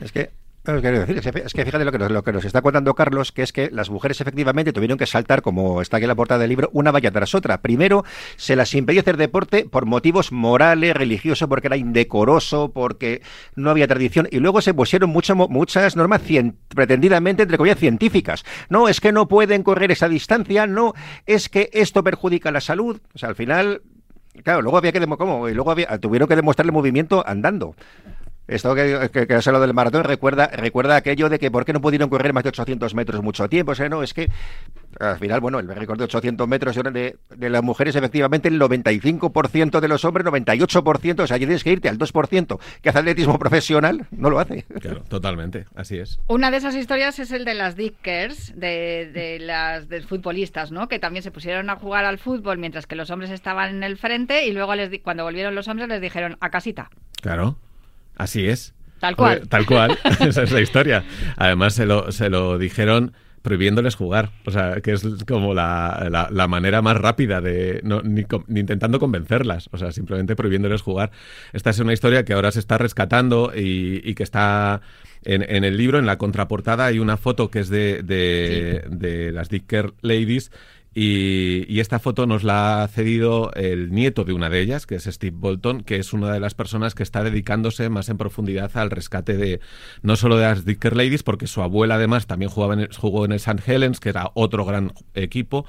Es 0.00 0.10
que, 0.10 0.30
es 0.74 1.52
que- 1.52 1.64
fíjate 1.64 1.84
lo 1.84 1.92
que, 1.92 1.98
nos, 1.98 2.10
lo 2.10 2.22
que 2.22 2.32
nos 2.32 2.44
está 2.44 2.62
contando 2.62 2.94
Carlos, 2.94 3.32
que 3.32 3.42
es 3.42 3.52
que 3.52 3.70
las 3.70 3.90
mujeres 3.90 4.20
efectivamente 4.20 4.72
tuvieron 4.72 4.98
que 4.98 5.06
saltar, 5.06 5.42
como 5.42 5.80
está 5.80 5.96
aquí 5.98 6.04
en 6.04 6.08
la 6.08 6.14
portada 6.14 6.40
del 6.40 6.48
libro, 6.48 6.70
una 6.72 6.90
valla 6.90 7.10
tras 7.10 7.34
otra. 7.34 7.62
Primero, 7.62 8.04
se 8.36 8.56
las 8.56 8.74
impidió 8.74 9.00
hacer 9.00 9.16
deporte 9.16 9.66
por 9.70 9.86
motivos 9.86 10.32
morales, 10.32 10.96
religiosos, 10.96 11.48
porque 11.48 11.68
era 11.68 11.76
indecoroso, 11.76 12.72
porque 12.72 13.22
no 13.54 13.70
había 13.70 13.86
tradición, 13.86 14.28
y 14.30 14.38
luego 14.38 14.60
se 14.60 14.74
pusieron 14.74 15.10
mucho- 15.10 15.34
muchas 15.36 15.96
normas 15.96 16.22
pretendidamente, 16.68 17.42
entre 17.42 17.56
comillas, 17.58 17.78
científicas. 17.78 18.44
No, 18.68 18.88
es 18.88 19.00
que 19.00 19.12
no 19.12 19.28
pueden 19.28 19.62
correr 19.62 19.90
esa 19.92 20.08
distancia, 20.08 20.66
no, 20.66 20.94
es 21.26 21.48
que 21.48 21.70
esto 21.72 22.02
perjudica 22.02 22.50
la 22.50 22.60
salud. 22.60 23.00
O 23.14 23.18
sea, 23.18 23.28
al 23.28 23.34
final, 23.36 23.82
claro, 24.44 24.62
luego 24.62 24.78
había 24.78 24.92
que, 24.92 25.06
¿cómo? 25.06 25.48
Y 25.48 25.54
luego 25.54 25.74
tuvieron 26.00 26.28
que 26.28 26.36
demostrar 26.36 26.66
el 26.66 26.72
movimiento 26.72 27.24
andando. 27.26 27.74
Esto 28.48 28.74
que, 28.74 29.10
que, 29.12 29.26
que 29.26 29.34
has 29.34 29.46
hablado 29.48 29.66
del 29.66 29.74
maratón 29.74 30.04
recuerda, 30.04 30.46
recuerda 30.48 30.96
aquello 30.96 31.28
de 31.28 31.38
que 31.38 31.50
por 31.50 31.64
qué 31.64 31.72
no 31.72 31.80
pudieron 31.80 32.08
correr 32.08 32.32
más 32.32 32.44
de 32.44 32.50
800 32.50 32.94
metros 32.94 33.22
mucho 33.22 33.48
tiempo. 33.48 33.72
O 33.72 33.74
sea, 33.74 33.88
no, 33.88 34.02
es 34.02 34.14
que 34.14 34.30
al 35.00 35.18
final, 35.18 35.40
bueno, 35.40 35.58
el 35.58 35.68
récord 35.68 35.98
de 35.98 36.04
800 36.04 36.46
metros 36.48 36.76
de, 36.76 37.16
de 37.36 37.50
las 37.50 37.62
mujeres, 37.62 37.96
efectivamente, 37.96 38.48
el 38.48 38.60
95% 38.60 39.80
de 39.80 39.88
los 39.88 40.04
hombres, 40.04 40.26
98%, 40.26 41.20
o 41.20 41.26
sea, 41.26 41.38
tienes 41.38 41.64
que 41.64 41.72
irte 41.72 41.88
al 41.88 41.98
2% 41.98 42.58
que 42.80 42.88
hace 42.88 42.98
atletismo 42.98 43.38
profesional, 43.38 44.06
no 44.10 44.30
lo 44.30 44.38
hace. 44.38 44.64
Claro, 44.80 45.02
totalmente, 45.08 45.66
así 45.74 45.98
es. 45.98 46.20
Una 46.28 46.50
de 46.50 46.58
esas 46.58 46.74
historias 46.76 47.18
es 47.18 47.32
el 47.32 47.44
de 47.44 47.54
las 47.54 47.76
Dickers, 47.76 48.52
de, 48.58 49.10
de 49.12 49.38
las 49.40 49.88
de 49.88 50.02
futbolistas, 50.02 50.72
¿no? 50.72 50.88
Que 50.88 50.98
también 50.98 51.22
se 51.22 51.30
pusieron 51.30 51.68
a 51.70 51.76
jugar 51.76 52.04
al 52.04 52.18
fútbol 52.18 52.58
mientras 52.58 52.86
que 52.86 52.94
los 52.96 53.10
hombres 53.10 53.30
estaban 53.30 53.74
en 53.76 53.82
el 53.82 53.96
frente 53.96 54.46
y 54.46 54.52
luego 54.52 54.74
les 54.74 54.90
di- 54.90 55.00
cuando 55.00 55.24
volvieron 55.24 55.54
los 55.54 55.68
hombres 55.68 55.88
les 55.88 56.00
dijeron 56.00 56.36
a 56.40 56.50
casita. 56.50 56.90
Claro, 57.20 57.58
así 58.16 58.46
es. 58.46 58.74
Tal 59.00 59.14
cual. 59.14 59.46
Tal 59.48 59.66
cual, 59.66 59.98
esa 60.20 60.42
es 60.42 60.52
la 60.52 60.60
historia. 60.60 61.04
Además 61.36 61.74
se 61.74 61.86
lo, 61.86 62.10
se 62.12 62.30
lo 62.30 62.58
dijeron 62.58 63.12
prohibiéndoles 63.42 63.94
jugar, 63.94 64.30
o 64.44 64.50
sea, 64.50 64.80
que 64.80 64.90
es 64.90 65.06
como 65.28 65.54
la, 65.54 66.08
la- 66.10 66.28
la 66.32 66.48
manera 66.48 66.82
más 66.82 66.96
rápida 66.96 67.40
de, 67.40 67.80
no, 67.84 68.02
ni, 68.02 68.24
ni 68.48 68.58
intentando 68.60 68.98
convencerlas, 68.98 69.68
o 69.70 69.78
sea, 69.78 69.92
simplemente 69.92 70.34
prohibiéndoles 70.34 70.82
jugar. 70.82 71.12
Esta 71.52 71.70
es 71.70 71.78
una 71.78 71.92
historia 71.92 72.24
que 72.24 72.32
ahora 72.32 72.50
se 72.50 72.58
está 72.58 72.76
rescatando 72.76 73.52
y, 73.54 74.00
y 74.02 74.14
que 74.14 74.24
está 74.24 74.80
en, 75.22 75.44
en 75.48 75.62
el 75.62 75.76
libro, 75.76 76.00
en 76.00 76.06
la 76.06 76.18
contraportada 76.18 76.86
hay 76.86 76.98
una 76.98 77.16
foto 77.18 77.48
que 77.48 77.60
es 77.60 77.68
de, 77.68 78.02
de, 78.02 78.82
de 78.90 79.30
las 79.30 79.48
Dicker 79.48 79.92
Ladies 80.00 80.50
Y, 80.98 81.66
y 81.68 81.80
esta 81.80 81.98
foto 81.98 82.26
nos 82.26 82.42
la 82.42 82.82
ha 82.82 82.88
cedido 82.88 83.52
el 83.52 83.90
nieto 83.92 84.24
de 84.24 84.32
una 84.32 84.48
de 84.48 84.62
ellas, 84.62 84.86
que 84.86 84.94
es 84.94 85.04
Steve 85.04 85.36
Bolton, 85.38 85.82
que 85.82 85.96
es 85.96 86.14
una 86.14 86.32
de 86.32 86.40
las 86.40 86.54
personas 86.54 86.94
que 86.94 87.02
está 87.02 87.22
dedicándose 87.22 87.90
más 87.90 88.08
en 88.08 88.16
profundidad 88.16 88.74
al 88.78 88.90
rescate 88.90 89.36
de 89.36 89.60
no 90.00 90.16
solo 90.16 90.38
de 90.38 90.44
las 90.46 90.64
Dicker 90.64 90.96
Ladies, 90.96 91.22
porque 91.22 91.46
su 91.48 91.60
abuela 91.60 91.96
además 91.96 92.26
también 92.26 92.50
jugaba 92.50 92.72
en 92.72 92.80
el- 92.80 92.88
jugó 92.96 93.26
en 93.26 93.32
el 93.32 93.36
St. 93.36 93.62
Helens, 93.70 94.00
que 94.00 94.08
era 94.08 94.30
otro 94.32 94.64
gran 94.64 94.94
equipo. 95.14 95.66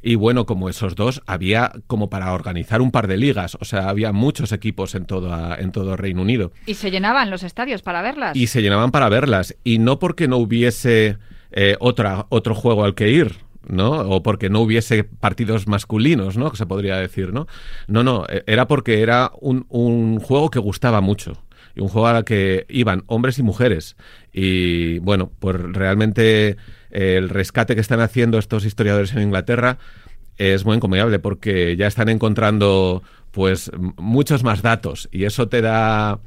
Y 0.00 0.14
bueno, 0.14 0.46
como 0.46 0.70
esos 0.70 0.94
dos, 0.96 1.20
había 1.26 1.72
como 1.86 2.08
para 2.08 2.32
organizar 2.32 2.80
un 2.80 2.90
par 2.90 3.06
de 3.06 3.18
ligas. 3.18 3.58
O 3.60 3.66
sea, 3.66 3.90
había 3.90 4.12
muchos 4.12 4.50
equipos 4.50 4.94
en 4.94 5.04
todo, 5.04 5.58
en 5.58 5.72
todo 5.72 5.94
Reino 5.98 6.22
Unido. 6.22 6.52
Y 6.64 6.72
se 6.72 6.90
llenaban 6.90 7.28
los 7.28 7.42
estadios 7.42 7.82
para 7.82 8.00
verlas. 8.00 8.34
Y 8.34 8.46
se 8.46 8.62
llenaban 8.62 8.92
para 8.92 9.10
verlas. 9.10 9.54
Y 9.62 9.78
no 9.78 9.98
porque 9.98 10.26
no 10.26 10.38
hubiese 10.38 11.18
eh, 11.52 11.76
otra, 11.80 12.24
otro 12.30 12.54
juego 12.54 12.82
al 12.84 12.94
que 12.94 13.10
ir. 13.10 13.36
¿No? 13.66 13.90
O 13.90 14.22
porque 14.22 14.50
no 14.50 14.60
hubiese 14.60 15.04
partidos 15.04 15.66
masculinos, 15.66 16.36
¿no? 16.36 16.54
Se 16.54 16.66
podría 16.66 16.96
decir, 16.96 17.32
¿no? 17.32 17.46
No, 17.86 18.02
no, 18.02 18.26
eh, 18.28 18.42
era 18.46 18.66
porque 18.66 19.02
era 19.02 19.30
un, 19.40 19.66
un 19.68 20.20
juego 20.20 20.50
que 20.50 20.58
gustaba 20.58 21.00
mucho. 21.00 21.32
Y 21.74 21.80
un 21.80 21.88
juego 21.88 22.08
al 22.08 22.24
que 22.24 22.66
iban 22.68 23.04
hombres 23.06 23.38
y 23.38 23.42
mujeres. 23.42 23.96
Y 24.32 24.98
bueno, 25.00 25.30
pues 25.38 25.56
realmente 25.56 26.56
eh, 26.90 27.16
el 27.16 27.28
rescate 27.28 27.74
que 27.74 27.80
están 27.80 28.00
haciendo 28.00 28.38
estos 28.38 28.64
historiadores 28.64 29.12
en 29.12 29.22
Inglaterra 29.22 29.78
es 30.36 30.64
muy 30.64 30.76
encomiable 30.76 31.18
porque 31.18 31.76
ya 31.76 31.86
están 31.86 32.08
encontrando 32.08 33.02
pues 33.30 33.70
muchos 33.96 34.42
más 34.42 34.62
datos 34.62 35.08
y 35.12 35.24
eso 35.24 35.48
te 35.48 35.60
da 35.60 36.18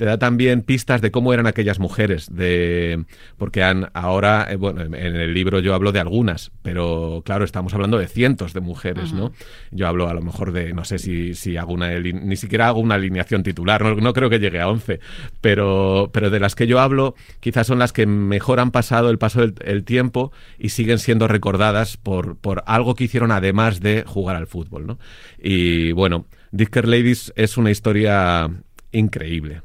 te 0.00 0.06
da 0.06 0.18
también 0.18 0.62
pistas 0.62 1.02
de 1.02 1.10
cómo 1.10 1.34
eran 1.34 1.46
aquellas 1.46 1.78
mujeres 1.78 2.34
de 2.34 3.04
porque 3.36 3.62
han 3.62 3.90
ahora 3.92 4.46
eh, 4.50 4.56
bueno 4.56 4.80
en 4.80 4.94
el 4.94 5.34
libro 5.34 5.60
yo 5.60 5.74
hablo 5.74 5.92
de 5.92 6.00
algunas 6.00 6.52
pero 6.62 7.20
claro 7.22 7.44
estamos 7.44 7.74
hablando 7.74 7.98
de 7.98 8.08
cientos 8.08 8.54
de 8.54 8.62
mujeres 8.62 9.12
no 9.12 9.32
yo 9.70 9.86
hablo 9.86 10.08
a 10.08 10.14
lo 10.14 10.22
mejor 10.22 10.52
de 10.52 10.72
no 10.72 10.86
sé 10.86 10.98
si, 10.98 11.34
si 11.34 11.58
hago 11.58 11.74
una 11.74 11.98
ni 11.98 12.36
siquiera 12.36 12.68
hago 12.68 12.80
una 12.80 12.94
alineación 12.94 13.42
titular 13.42 13.84
no, 13.84 13.94
no 13.96 14.14
creo 14.14 14.30
que 14.30 14.38
llegue 14.38 14.58
a 14.58 14.70
11 14.70 15.00
pero 15.42 16.08
pero 16.14 16.30
de 16.30 16.40
las 16.40 16.54
que 16.54 16.66
yo 16.66 16.80
hablo 16.80 17.14
quizás 17.40 17.66
son 17.66 17.78
las 17.78 17.92
que 17.92 18.06
mejor 18.06 18.58
han 18.58 18.70
pasado 18.70 19.10
el 19.10 19.18
paso 19.18 19.42
del 19.42 19.54
el 19.62 19.84
tiempo 19.84 20.32
y 20.58 20.70
siguen 20.70 20.98
siendo 20.98 21.28
recordadas 21.28 21.98
por 21.98 22.38
por 22.38 22.62
algo 22.64 22.94
que 22.94 23.04
hicieron 23.04 23.32
además 23.32 23.80
de 23.80 24.04
jugar 24.06 24.36
al 24.36 24.46
fútbol 24.46 24.86
no 24.86 24.98
y 25.38 25.92
bueno 25.92 26.24
Dicker 26.52 26.88
Ladies 26.88 27.34
es 27.36 27.58
una 27.58 27.70
historia 27.70 28.50
increíble 28.92 29.60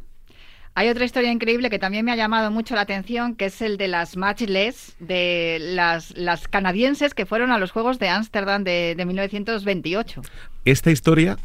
Hay 0.77 0.89
otra 0.89 1.05
historia 1.05 1.31
increíble 1.31 1.69
que 1.69 1.79
también 1.79 2.03
me 2.03 2.11
ha 2.11 2.15
llamado 2.17 2.51
mucho 2.51 2.75
la 2.75 2.81
atención, 2.81 3.35
que 3.35 3.45
es 3.45 3.61
el 3.61 3.77
de 3.77 3.87
las 3.87 4.17
matchless, 4.17 4.95
de 4.99 5.57
las, 5.61 6.15
las 6.17 6.47
canadienses 6.49 7.13
que 7.13 7.25
fueron 7.25 7.51
a 7.51 7.57
los 7.57 7.71
Juegos 7.71 7.97
de 7.97 8.09
Ámsterdam 8.09 8.63
de, 8.65 8.93
de 8.97 9.05
1928. 9.05 10.21
esta 10.65 10.91
historia, 10.91 11.37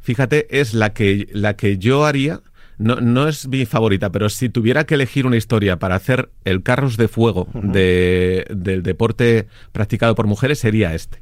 fíjate, 0.00 0.46
es 0.60 0.72
la 0.72 0.92
que, 0.94 1.28
la 1.32 1.54
que 1.56 1.76
yo 1.78 2.06
haría. 2.06 2.40
No, 2.78 2.94
no 2.96 3.26
es 3.26 3.48
mi 3.48 3.66
favorita, 3.66 4.10
pero 4.12 4.28
si 4.28 4.48
tuviera 4.48 4.84
que 4.84 4.94
elegir 4.94 5.26
una 5.26 5.36
historia 5.36 5.80
para 5.80 5.96
hacer 5.96 6.30
el 6.44 6.62
carros 6.62 6.96
de 6.96 7.08
fuego 7.08 7.48
de- 7.52 8.46
del 8.50 8.84
deporte 8.84 9.48
practicado 9.72 10.14
por 10.14 10.28
mujeres, 10.28 10.60
sería 10.60 10.94
este. 10.94 11.20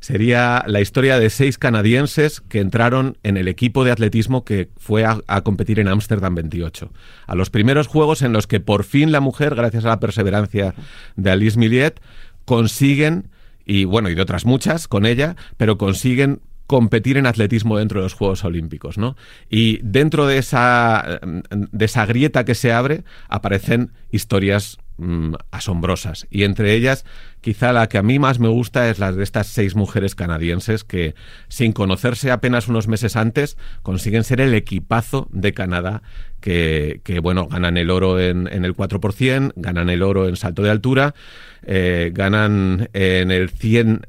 Sería 0.00 0.64
la 0.66 0.80
historia 0.80 1.18
de 1.18 1.30
seis 1.30 1.58
canadienses 1.58 2.40
que 2.40 2.60
entraron 2.60 3.18
en 3.22 3.36
el 3.36 3.48
equipo 3.48 3.84
de 3.84 3.90
atletismo 3.90 4.44
que 4.44 4.68
fue 4.76 5.04
a, 5.04 5.40
competir 5.42 5.80
en 5.80 5.88
Ámsterdam 5.88 6.34
28. 6.34 6.90
A 7.26 7.34
los 7.34 7.50
primeros 7.50 7.86
juegos 7.86 8.22
en 8.22 8.32
los 8.32 8.46
que 8.46 8.60
por 8.60 8.84
fin 8.84 9.12
la 9.12 9.20
mujer, 9.20 9.54
gracias 9.54 9.84
a 9.84 9.88
la 9.88 10.00
perseverancia 10.00 10.74
de 11.16 11.30
Alice 11.30 11.58
Millet, 11.58 12.00
consiguen, 12.44 13.30
y 13.64 13.84
bueno, 13.84 14.08
y 14.08 14.14
de 14.14 14.22
otras 14.22 14.46
muchas 14.46 14.88
con 14.88 15.04
ella, 15.04 15.36
pero 15.56 15.78
consiguen 15.78 16.40
competir 16.66 17.16
en 17.16 17.26
atletismo 17.26 17.78
dentro 17.78 18.00
de 18.00 18.04
los 18.04 18.12
Juegos 18.12 18.44
Olímpicos, 18.44 18.98
¿no? 18.98 19.16
Y 19.48 19.80
dentro 19.82 20.26
de 20.26 20.36
esa, 20.36 21.18
de 21.50 21.84
esa 21.84 22.04
grieta 22.04 22.44
que 22.44 22.54
se 22.54 22.72
abre 22.72 23.04
aparecen 23.28 23.92
historias 24.10 24.78
mm, 24.98 25.34
asombrosas. 25.50 26.26
Y 26.30 26.44
entre 26.44 26.74
ellas, 26.74 27.04
quizá 27.40 27.72
la 27.72 27.88
que 27.88 27.98
a 27.98 28.02
mí 28.02 28.18
más 28.18 28.38
me 28.38 28.48
gusta 28.48 28.90
es 28.90 28.98
la 28.98 29.12
de 29.12 29.22
estas 29.24 29.46
seis 29.46 29.74
mujeres 29.74 30.14
canadienses 30.14 30.84
que, 30.84 31.14
sin 31.48 31.72
conocerse 31.72 32.30
apenas 32.30 32.68
unos 32.68 32.88
meses 32.88 33.16
antes, 33.16 33.56
consiguen 33.82 34.24
ser 34.24 34.40
el 34.40 34.54
equipazo 34.54 35.28
de 35.32 35.52
Canadá 35.52 36.02
que, 36.40 37.20
bueno, 37.22 37.48
ganan 37.48 37.76
el 37.76 37.90
oro 37.90 38.20
en, 38.20 38.48
en 38.52 38.64
el 38.64 38.74
4%, 38.74 39.52
ganan 39.56 39.90
el 39.90 40.02
oro 40.02 40.28
en 40.28 40.36
salto 40.36 40.62
de 40.62 40.70
altura, 40.70 41.14
eh, 41.62 42.10
ganan 42.14 42.88
en 42.92 43.30
el 43.30 43.50
100 43.50 44.06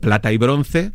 plata 0.00 0.32
y 0.32 0.38
bronce, 0.38 0.92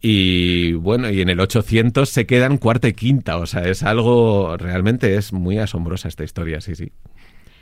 y 0.00 0.74
bueno, 0.74 1.10
y 1.10 1.20
en 1.20 1.28
el 1.30 1.40
800 1.40 2.08
se 2.08 2.26
quedan 2.26 2.58
cuarta 2.58 2.88
y 2.88 2.92
quinta. 2.92 3.38
O 3.38 3.46
sea, 3.46 3.62
es 3.62 3.82
algo, 3.82 4.56
realmente 4.56 5.16
es 5.16 5.32
muy 5.32 5.58
asombrosa 5.58 6.08
esta 6.08 6.24
historia, 6.24 6.60
sí, 6.60 6.74
sí. 6.74 6.92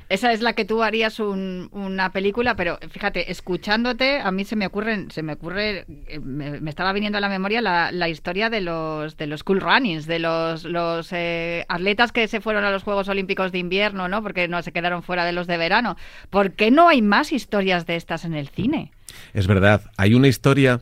Esa 0.08 0.32
es 0.32 0.42
la 0.42 0.52
que 0.52 0.64
tú 0.64 0.82
harías 0.82 1.18
un- 1.18 1.68
una 1.72 2.12
película, 2.12 2.56
pero 2.56 2.78
fíjate, 2.90 3.30
escuchándote, 3.30 4.20
a 4.20 4.30
mí 4.30 4.44
se 4.44 4.54
me 4.56 4.66
ocurren, 4.66 5.10
se 5.10 5.22
me 5.22 5.32
ocurre, 5.32 5.86
eh, 6.08 6.18
me, 6.20 6.58
estaba 6.68 6.92
viniendo 6.92 7.18
a 7.18 7.20
la 7.20 7.28
memoria 7.28 7.62
la, 7.62 7.90
la 7.90 8.08
historia 8.08 8.50
de 8.50 8.60
los 8.60 9.16
de 9.16 9.26
los 9.26 9.42
cool 9.44 9.60
runnings, 9.60 10.06
de 10.06 10.18
los, 10.18 10.64
los 10.64 11.08
eh, 11.12 11.64
atletas 11.68 12.12
que 12.12 12.28
se 12.28 12.40
fueron 12.40 12.64
a 12.64 12.70
los 12.70 12.82
Juegos 12.82 13.08
Olímpicos 13.08 13.50
de 13.52 13.58
invierno, 13.58 14.08
¿no? 14.08 14.22
Porque 14.22 14.46
no 14.48 14.60
se 14.62 14.72
quedaron 14.72 15.02
fuera 15.02 15.24
de 15.24 15.32
los 15.32 15.46
de 15.46 15.56
verano. 15.56 15.96
¿Por 16.30 16.52
qué 16.52 16.70
no 16.70 16.88
hay 16.88 17.00
más 17.02 17.32
historias 17.32 17.86
de 17.86 17.96
estas 17.96 18.24
en 18.24 18.34
el 18.34 18.48
cine? 18.48 18.92
Es 19.32 19.46
verdad, 19.46 19.82
hay 19.96 20.14
una 20.14 20.28
historia 20.28 20.80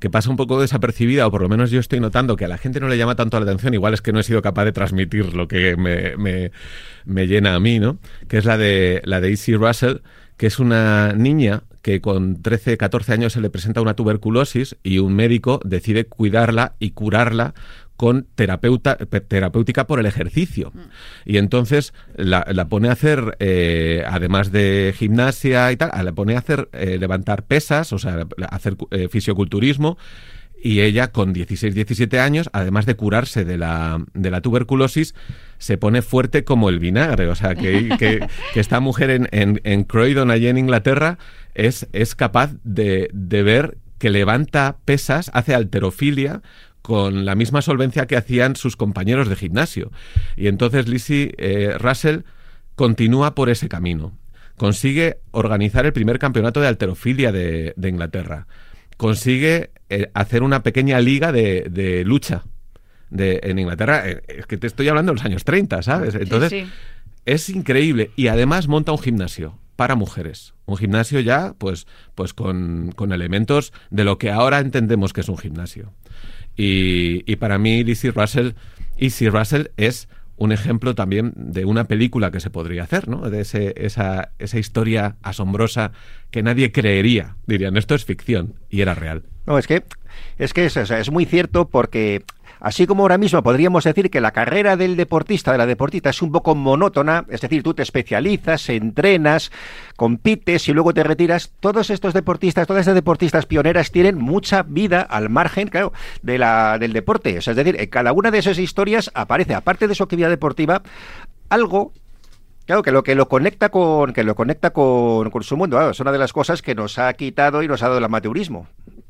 que 0.00 0.10
pasa 0.10 0.30
un 0.30 0.36
poco 0.36 0.60
desapercibida, 0.60 1.26
o 1.26 1.30
por 1.30 1.42
lo 1.42 1.48
menos 1.48 1.70
yo 1.70 1.78
estoy 1.78 2.00
notando 2.00 2.34
que 2.36 2.44
a 2.46 2.48
la 2.48 2.58
gente 2.58 2.80
no 2.80 2.88
le 2.88 2.98
llama 2.98 3.14
tanto 3.16 3.38
la 3.38 3.44
atención, 3.44 3.74
igual 3.74 3.94
es 3.94 4.02
que 4.02 4.12
no 4.12 4.18
he 4.20 4.22
sido 4.24 4.42
capaz 4.42 4.64
de 4.64 4.72
transmitir 4.72 5.34
lo 5.34 5.46
que 5.46 5.76
me, 5.76 6.16
me- 6.16 6.50
me 7.04 7.26
llena 7.26 7.54
a 7.54 7.60
mí, 7.60 7.78
¿no? 7.78 7.98
Que 8.26 8.38
es 8.38 8.44
la 8.44 8.56
de, 8.58 9.00
la 9.04 9.20
de 9.20 9.30
Izzy 9.30 9.54
Russell, 9.54 9.98
que 10.36 10.46
es 10.46 10.58
una 10.58 11.12
niña 11.12 11.62
que 11.82 12.00
con 12.00 12.42
13, 12.42 12.76
14 12.76 13.12
años 13.12 13.32
se 13.34 13.40
le 13.40 13.48
presenta 13.50 13.80
una 13.80 13.94
tuberculosis 13.94 14.76
y 14.82 14.98
un 14.98 15.14
médico 15.14 15.60
decide 15.64 16.04
cuidarla 16.04 16.74
y 16.78 16.90
curarla 16.90 17.54
con 18.00 18.26
terapeuta, 18.34 18.96
pe- 18.96 19.20
terapéutica 19.20 19.86
por 19.86 20.00
el 20.00 20.06
ejercicio. 20.06 20.72
Y 21.26 21.36
entonces 21.36 21.92
la, 22.16 22.46
la 22.50 22.66
pone 22.66 22.88
a 22.88 22.92
hacer, 22.92 23.36
eh, 23.40 24.02
además 24.06 24.50
de 24.52 24.94
gimnasia 24.96 25.70
y 25.70 25.76
tal, 25.76 25.90
la 26.02 26.12
pone 26.12 26.34
a 26.34 26.38
hacer 26.38 26.70
eh, 26.72 26.96
levantar 26.98 27.42
pesas, 27.44 27.92
o 27.92 27.98
sea, 27.98 28.26
hacer 28.48 28.78
eh, 28.90 29.08
fisioculturismo. 29.10 29.98
Y 30.62 30.80
ella, 30.80 31.12
con 31.12 31.34
16, 31.34 31.74
17 31.74 32.18
años, 32.20 32.48
además 32.54 32.86
de 32.86 32.94
curarse 32.94 33.44
de 33.44 33.58
la, 33.58 34.02
de 34.14 34.30
la 34.30 34.40
tuberculosis, 34.40 35.14
se 35.58 35.76
pone 35.76 36.00
fuerte 36.00 36.42
como 36.42 36.70
el 36.70 36.78
vinagre. 36.78 37.28
O 37.28 37.34
sea, 37.34 37.54
que, 37.54 37.90
que- 37.98 38.26
que 38.54 38.60
esta 38.60 38.80
mujer 38.80 39.10
en, 39.10 39.28
en, 39.30 39.60
en 39.64 39.84
Croydon, 39.84 40.30
allí 40.30 40.46
en 40.48 40.56
Inglaterra, 40.56 41.18
es, 41.54 41.86
es 41.92 42.14
capaz 42.14 42.52
de, 42.64 43.10
de 43.12 43.42
ver 43.42 43.76
que 43.98 44.08
levanta 44.08 44.78
pesas, 44.86 45.30
hace 45.34 45.54
alterofilia 45.54 46.40
con 46.82 47.24
la 47.24 47.34
misma 47.34 47.62
solvencia 47.62 48.06
que 48.06 48.16
hacían 48.16 48.56
sus 48.56 48.76
compañeros 48.76 49.28
de 49.28 49.36
gimnasio. 49.36 49.90
Y 50.36 50.46
entonces 50.48 50.88
Lizzie 50.88 51.34
eh, 51.38 51.76
Russell 51.78 52.20
continúa 52.74 53.34
por 53.34 53.50
ese 53.50 53.68
camino. 53.68 54.12
Consigue 54.56 55.18
organizar 55.30 55.86
el 55.86 55.92
primer 55.92 56.18
campeonato 56.18 56.60
de 56.60 56.68
alterofilia 56.68 57.32
de, 57.32 57.72
de 57.76 57.88
Inglaterra. 57.88 58.46
Consigue 58.96 59.70
eh, 59.88 60.10
hacer 60.14 60.42
una 60.42 60.62
pequeña 60.62 61.00
liga 61.00 61.32
de, 61.32 61.66
de 61.70 62.04
lucha 62.04 62.44
de, 63.08 63.40
en 63.42 63.58
Inglaterra. 63.58 64.08
Eh, 64.08 64.22
Es 64.28 64.46
que 64.46 64.56
te 64.56 64.66
estoy 64.66 64.88
hablando 64.88 65.12
de 65.12 65.16
los 65.16 65.24
años 65.24 65.44
30, 65.44 65.82
¿sabes? 65.82 66.14
Entonces, 66.14 66.50
sí, 66.50 66.62
sí. 66.62 66.70
es 67.26 67.48
increíble. 67.48 68.10
Y 68.16 68.28
además 68.28 68.68
monta 68.68 68.92
un 68.92 68.98
gimnasio 68.98 69.58
para 69.76 69.94
mujeres. 69.94 70.52
Un 70.66 70.76
gimnasio 70.76 71.20
ya, 71.20 71.54
pues, 71.56 71.86
pues 72.14 72.34
con, 72.34 72.92
con 72.94 73.12
elementos 73.12 73.72
de 73.90 74.04
lo 74.04 74.18
que 74.18 74.30
ahora 74.30 74.58
entendemos 74.58 75.12
que 75.14 75.22
es 75.22 75.28
un 75.30 75.38
gimnasio. 75.38 75.94
Y, 76.62 77.36
para 77.36 77.58
mí, 77.58 77.82
Lizzie 77.84 78.10
Russell, 78.10 78.50
Lizzie 78.98 79.30
Russell 79.30 79.68
es 79.76 80.08
un 80.36 80.52
ejemplo 80.52 80.94
también 80.94 81.32
de 81.36 81.64
una 81.64 81.84
película 81.84 82.30
que 82.30 82.40
se 82.40 82.50
podría 82.50 82.82
hacer, 82.84 83.08
¿no? 83.08 83.28
De 83.30 83.40
ese- 83.40 83.74
esa, 83.76 84.32
esa 84.38 84.58
historia 84.58 85.16
asombrosa 85.22 85.92
que 86.30 86.42
nadie 86.42 86.72
creería. 86.72 87.36
Dirían, 87.46 87.76
esto 87.76 87.94
es 87.94 88.04
ficción. 88.04 88.54
Y 88.70 88.80
era 88.82 88.94
real. 88.94 89.22
No, 89.46 89.58
es 89.58 89.66
que 89.66 89.84
es 90.38 90.52
que 90.52 90.66
es, 90.66 90.76
es 90.76 91.10
muy 91.10 91.24
cierto 91.24 91.68
porque 91.68 92.22
así 92.58 92.86
como 92.86 93.02
ahora 93.02 93.18
mismo 93.18 93.42
podríamos 93.42 93.84
decir 93.84 94.10
que 94.10 94.20
la 94.20 94.32
carrera 94.32 94.76
del 94.76 94.96
deportista, 94.96 95.52
de 95.52 95.58
la 95.58 95.66
deportista, 95.66 96.10
es 96.10 96.22
un 96.22 96.32
poco 96.32 96.54
monótona, 96.54 97.24
es 97.28 97.40
decir, 97.40 97.62
tú 97.62 97.74
te 97.74 97.82
especializas, 97.82 98.68
entrenas, 98.68 99.52
compites 99.96 100.68
y 100.68 100.72
luego 100.72 100.92
te 100.94 101.04
retiras, 101.04 101.52
todos 101.60 101.90
estos 101.90 102.14
deportistas, 102.14 102.66
todas 102.66 102.80
estas 102.80 102.94
deportistas 102.94 103.46
pioneras 103.46 103.90
tienen 103.90 104.16
mucha 104.16 104.62
vida 104.62 105.02
al 105.02 105.30
margen, 105.30 105.68
claro, 105.68 105.92
de 106.22 106.38
la, 106.38 106.78
del 106.78 106.92
deporte. 106.92 107.38
O 107.38 107.40
sea, 107.40 107.52
es 107.52 107.56
decir, 107.56 107.76
en 107.78 107.88
cada 107.88 108.12
una 108.12 108.30
de 108.30 108.38
esas 108.38 108.58
historias 108.58 109.10
aparece, 109.14 109.54
aparte 109.54 109.88
de 109.88 109.94
su 109.94 110.02
actividad 110.02 110.30
deportiva, 110.30 110.82
algo 111.48 111.92
Claro, 112.70 112.84
que 112.84 112.92
lo 112.92 113.02
que 113.02 113.16
lo 113.16 113.28
conecta 113.28 113.70
con 113.70 114.12
que 114.12 114.22
lo 114.22 114.36
conecta 114.36 114.70
con, 114.70 115.28
su 115.42 115.56
mundo, 115.56 115.90
es 115.90 115.98
una 115.98 116.12
de 116.12 116.18
las 116.18 116.32
cosas 116.32 116.62
que 116.62 116.76
nos 116.76 117.00
ha 117.00 117.12
quitado 117.14 117.64
y 117.64 117.66
nos 117.66 117.82
ha 117.82 117.86
dado 117.86 117.98
el 117.98 118.04
amateurismo. 118.04 118.68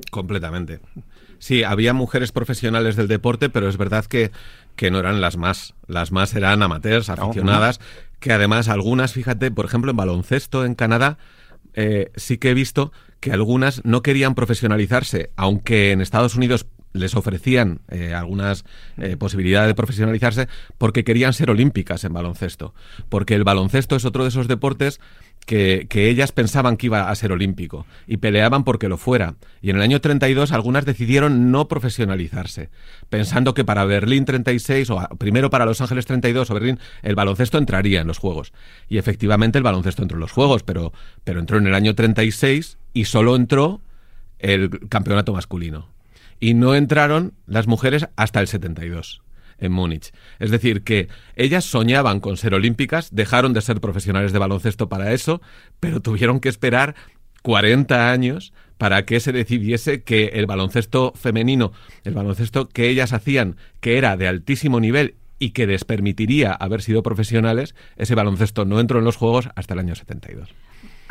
Completamente. 0.09 0.79
Sí, 1.41 1.63
había 1.63 1.93
mujeres 1.93 2.31
profesionales 2.31 2.95
del 2.95 3.07
deporte, 3.07 3.49
pero 3.49 3.67
es 3.67 3.75
verdad 3.75 4.05
que, 4.05 4.29
que 4.75 4.91
no 4.91 4.99
eran 4.99 5.21
las 5.21 5.37
más. 5.37 5.73
Las 5.87 6.11
más 6.11 6.35
eran 6.35 6.61
amateurs, 6.61 7.09
aficionadas, 7.09 7.79
que 8.19 8.31
además 8.31 8.69
algunas, 8.69 9.13
fíjate, 9.13 9.49
por 9.49 9.65
ejemplo, 9.65 9.89
en 9.89 9.97
baloncesto 9.97 10.65
en 10.65 10.75
Canadá, 10.75 11.17
eh, 11.73 12.11
sí 12.15 12.37
que 12.37 12.51
he 12.51 12.53
visto 12.53 12.91
que 13.19 13.31
algunas 13.31 13.83
no 13.83 14.03
querían 14.03 14.35
profesionalizarse, 14.35 15.31
aunque 15.35 15.91
en 15.91 16.01
Estados 16.01 16.35
Unidos 16.35 16.67
les 16.93 17.15
ofrecían 17.15 17.81
eh, 17.89 18.13
algunas 18.13 18.63
eh, 18.97 19.17
posibilidades 19.17 19.69
de 19.69 19.75
profesionalizarse 19.75 20.47
porque 20.77 21.03
querían 21.03 21.33
ser 21.33 21.49
olímpicas 21.49 22.03
en 22.03 22.13
baloncesto. 22.13 22.75
Porque 23.09 23.33
el 23.33 23.43
baloncesto 23.43 23.95
es 23.95 24.05
otro 24.05 24.23
de 24.23 24.29
esos 24.29 24.47
deportes 24.47 24.99
que, 25.45 25.87
ellas 26.09 26.31
pensaban 26.31 26.77
que 26.77 26.87
iba 26.87 27.09
a 27.09 27.15
ser 27.15 27.31
olímpico 27.31 27.85
y 28.07 28.17
peleaban 28.17 28.63
porque 28.63 28.87
lo 28.87 28.97
fuera. 28.97 29.35
Y 29.61 29.69
en 29.69 29.77
el 29.77 29.81
año 29.81 30.01
32 30.01 30.51
algunas 30.51 30.85
decidieron 30.85 31.51
no 31.51 31.67
profesionalizarse, 31.67 32.69
pensando 33.09 33.53
que 33.53 33.65
para 33.65 33.85
Berlín 33.85 34.25
36 34.25 34.89
o 34.89 35.07
primero 35.17 35.49
para 35.49 35.65
Los 35.65 35.81
Ángeles 35.81 36.05
32 36.05 36.49
o 36.49 36.53
Berlín 36.53 36.79
el 37.01 37.15
baloncesto 37.15 37.57
entraría 37.57 38.01
en 38.01 38.07
los 38.07 38.17
Juegos. 38.17 38.53
Y 38.87 38.97
efectivamente 38.97 39.57
el 39.57 39.63
baloncesto 39.63 40.01
entró 40.01 40.17
en 40.17 40.21
los 40.21 40.31
Juegos, 40.31 40.63
pero, 40.63 40.93
pero 41.23 41.39
entró 41.39 41.57
en 41.57 41.67
el 41.67 41.73
año 41.73 41.95
36 41.95 42.77
y 42.93 43.05
solo 43.05 43.35
entró 43.35 43.81
el 44.39 44.87
campeonato 44.89 45.33
masculino 45.33 45.89
y 46.39 46.55
no 46.55 46.75
entraron 46.75 47.33
las 47.45 47.67
mujeres 47.67 48.07
hasta 48.15 48.39
el 48.39 48.47
72 48.47 49.21
en 49.61 49.71
Múnich. 49.71 50.11
Es 50.39 50.51
decir, 50.51 50.83
que 50.83 51.07
ellas 51.35 51.63
soñaban 51.63 52.19
con 52.19 52.35
ser 52.35 52.53
olímpicas, 52.53 53.15
dejaron 53.15 53.53
de 53.53 53.61
ser 53.61 53.79
profesionales 53.79 54.33
de 54.33 54.39
baloncesto 54.39 54.89
para 54.89 55.13
eso, 55.13 55.41
pero 55.79 56.01
tuvieron 56.01 56.39
que 56.39 56.49
esperar 56.49 56.95
40 57.43 58.11
años 58.11 58.53
para 58.77 59.05
que 59.05 59.19
se 59.19 59.31
decidiese 59.31 60.03
que 60.03 60.31
el 60.33 60.47
baloncesto 60.47 61.13
femenino, 61.15 61.71
el 62.03 62.13
baloncesto 62.13 62.67
que 62.67 62.89
ellas 62.89 63.13
hacían, 63.13 63.55
que 63.79 63.97
era 63.97 64.17
de 64.17 64.27
altísimo 64.27 64.79
nivel 64.79 65.15
y 65.37 65.51
que 65.51 65.67
les 65.67 65.85
permitiría 65.85 66.51
haber 66.51 66.81
sido 66.81 67.03
profesionales, 67.03 67.75
ese 67.95 68.15
baloncesto 68.15 68.65
no 68.65 68.79
entró 68.79 68.99
en 68.99 69.05
los 69.05 69.17
Juegos 69.17 69.49
hasta 69.55 69.73
el 69.73 69.79
año 69.79 69.95
72. 69.95 70.49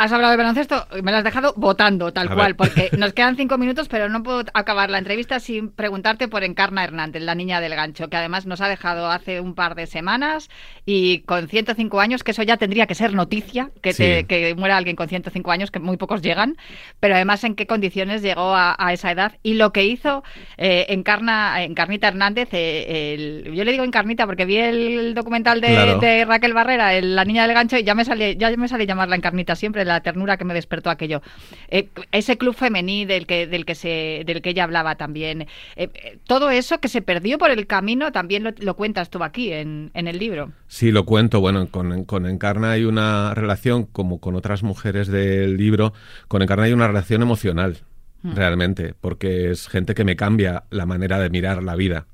Has 0.03 0.13
hablado 0.13 0.31
de 0.31 0.39
baloncesto 0.39 0.87
me 1.03 1.11
lo 1.13 1.19
has 1.19 1.25
dejado 1.25 1.53
votando, 1.59 2.11
tal 2.11 2.29
A 2.29 2.35
cual, 2.35 2.55
ver. 2.55 2.57
porque 2.57 2.89
nos 2.97 3.13
quedan 3.13 3.37
cinco 3.37 3.59
minutos, 3.59 3.87
pero 3.89 4.09
no 4.09 4.23
puedo 4.23 4.45
acabar 4.55 4.89
la 4.89 4.97
entrevista 4.97 5.41
sin 5.41 5.69
preguntarte 5.71 6.27
por 6.27 6.43
Encarna 6.43 6.83
Hernández, 6.85 7.21
la 7.23 7.35
niña 7.35 7.61
del 7.61 7.75
gancho, 7.75 8.09
que 8.09 8.17
además 8.17 8.47
nos 8.47 8.63
ha 8.63 8.69
dejado 8.69 9.11
hace 9.11 9.41
un 9.43 9.55
par 9.55 9.75
de 9.75 9.87
semanas 9.87 10.49
y 10.87 11.19
con 11.25 11.49
105 11.49 12.01
años, 12.01 12.25
que 12.25 12.31
eso 12.31 12.43
ya 12.43 12.57
tendría 12.57 12.87
que 12.87 12.95
ser 12.95 13.13
noticia, 13.13 13.73
que, 13.83 13.93
te- 13.93 14.25
que 14.25 14.55
muera 14.55 14.79
alguien 14.79 14.97
con 14.97 15.07
105 15.07 15.51
años, 15.51 15.71
que 15.71 15.81
muy 15.81 15.99
pocos 15.99 16.23
llegan, 16.23 16.57
pero 16.99 17.15
además 17.15 17.45
en 17.45 17.55
qué 17.55 17.67
condiciones 17.67 18.23
llegó 18.23 18.55
a, 18.55 18.75
a 18.79 18.95
esa 18.95 19.11
edad 19.13 19.35
y 19.43 19.53
lo 19.53 19.71
que 19.75 19.85
hizo 19.85 20.25
eh, 20.57 20.87
Encarna, 20.89 21.63
Encarnita 21.63 22.09
Hernández, 22.09 22.49
eh, 22.53 23.13
el- 23.45 23.53
yo 23.55 23.65
le 23.65 23.73
digo 23.73 23.85
Encarnita 23.85 24.25
porque 24.25 24.47
vi 24.47 24.57
el 24.57 25.13
documental 25.15 25.61
de, 25.61 25.67
Claro. 25.69 25.99
de 25.99 26.25
Raquel 26.25 26.55
Barrera, 26.55 26.95
el- 26.95 27.15
la 27.15 27.27
niña 27.27 27.43
del 27.47 27.53
gancho, 27.55 27.77
y 27.77 27.85
ya 27.85 27.95
me 27.95 28.07
sale, 28.07 28.37
ya 28.39 28.51
me 28.57 28.67
sale 28.67 28.87
llamarla 28.87 29.17
Encarnita 29.17 29.55
siempre, 29.57 29.85
la 29.93 30.01
ternura 30.01 30.37
que 30.37 30.45
me 30.45 30.55
despertó 30.55 30.91
aquello. 30.91 31.23
Eh, 31.69 31.89
ese 32.13 32.39
club 32.39 32.55
femení 32.55 33.05
del 33.05 33.27
que, 33.27 33.47
del 33.47 33.65
que 33.65 33.75
se, 33.75 34.23
del 34.27 34.43
que 34.43 34.51
ella 34.51 34.65
hablaba 34.65 34.97
también. 34.97 35.43
Eh, 35.43 35.49
eh, 35.95 36.19
todo 36.27 36.51
eso 36.51 36.79
que 36.79 36.89
se 36.89 37.03
perdió 37.03 37.39
por 37.39 37.51
el 37.51 37.67
camino 37.67 38.13
también 38.13 38.45
lo, 38.45 38.53
lo 38.59 38.77
cuentas 38.77 39.11
tú 39.11 39.23
aquí 39.23 39.53
en, 39.53 39.91
en 39.95 40.09
el 40.09 40.19
libro. 40.19 40.53
Sí, 40.69 40.91
lo 40.91 41.05
cuento. 41.05 41.41
Bueno, 41.41 41.69
con, 41.71 42.05
con 42.05 42.27
Encarna 42.27 42.73
hay 42.73 42.85
una 42.85 43.35
relación, 43.35 43.85
como 43.85 44.21
con 44.21 44.37
otras 44.37 44.63
mujeres 44.63 45.09
del 45.09 45.57
libro, 45.57 45.93
con 46.29 46.43
Encarna 46.43 46.65
hay 46.65 46.73
una 46.73 46.87
relación 46.87 47.23
emocional, 47.23 47.79
realmente, 48.23 48.95
porque 49.01 49.51
es 49.51 49.69
gente 49.69 49.95
que 49.95 50.05
me 50.05 50.17
cambia 50.17 50.65
la 50.71 50.87
manera 50.87 51.19
de 51.19 51.31
mirar 51.31 51.63
la 51.63 51.75
vida. 51.75 52.07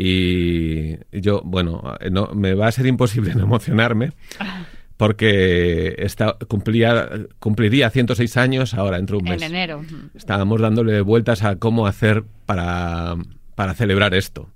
Y 0.00 0.96
yo, 1.10 1.42
bueno, 1.44 1.96
no, 2.10 2.28
me 2.34 2.54
va 2.54 2.68
a 2.68 2.72
ser 2.72 2.86
imposible 2.86 3.34
no 3.36 3.42
emocionarme, 3.44 4.12
porque 4.98 5.94
está, 5.98 6.36
cumplía, 6.48 7.08
cumpliría 7.38 7.88
106 7.88 8.36
años 8.36 8.74
ahora, 8.74 8.96
dentro 8.98 9.16
de 9.16 9.22
un 9.22 9.28
mes. 9.30 9.40
En 9.42 9.54
enero. 9.54 9.82
Estábamos 10.14 10.60
dándole 10.60 11.00
vueltas 11.00 11.44
a 11.44 11.56
cómo 11.56 11.86
hacer 11.86 12.24
para, 12.44 13.14
para 13.54 13.74
celebrar 13.74 14.12
esto. 14.14 14.50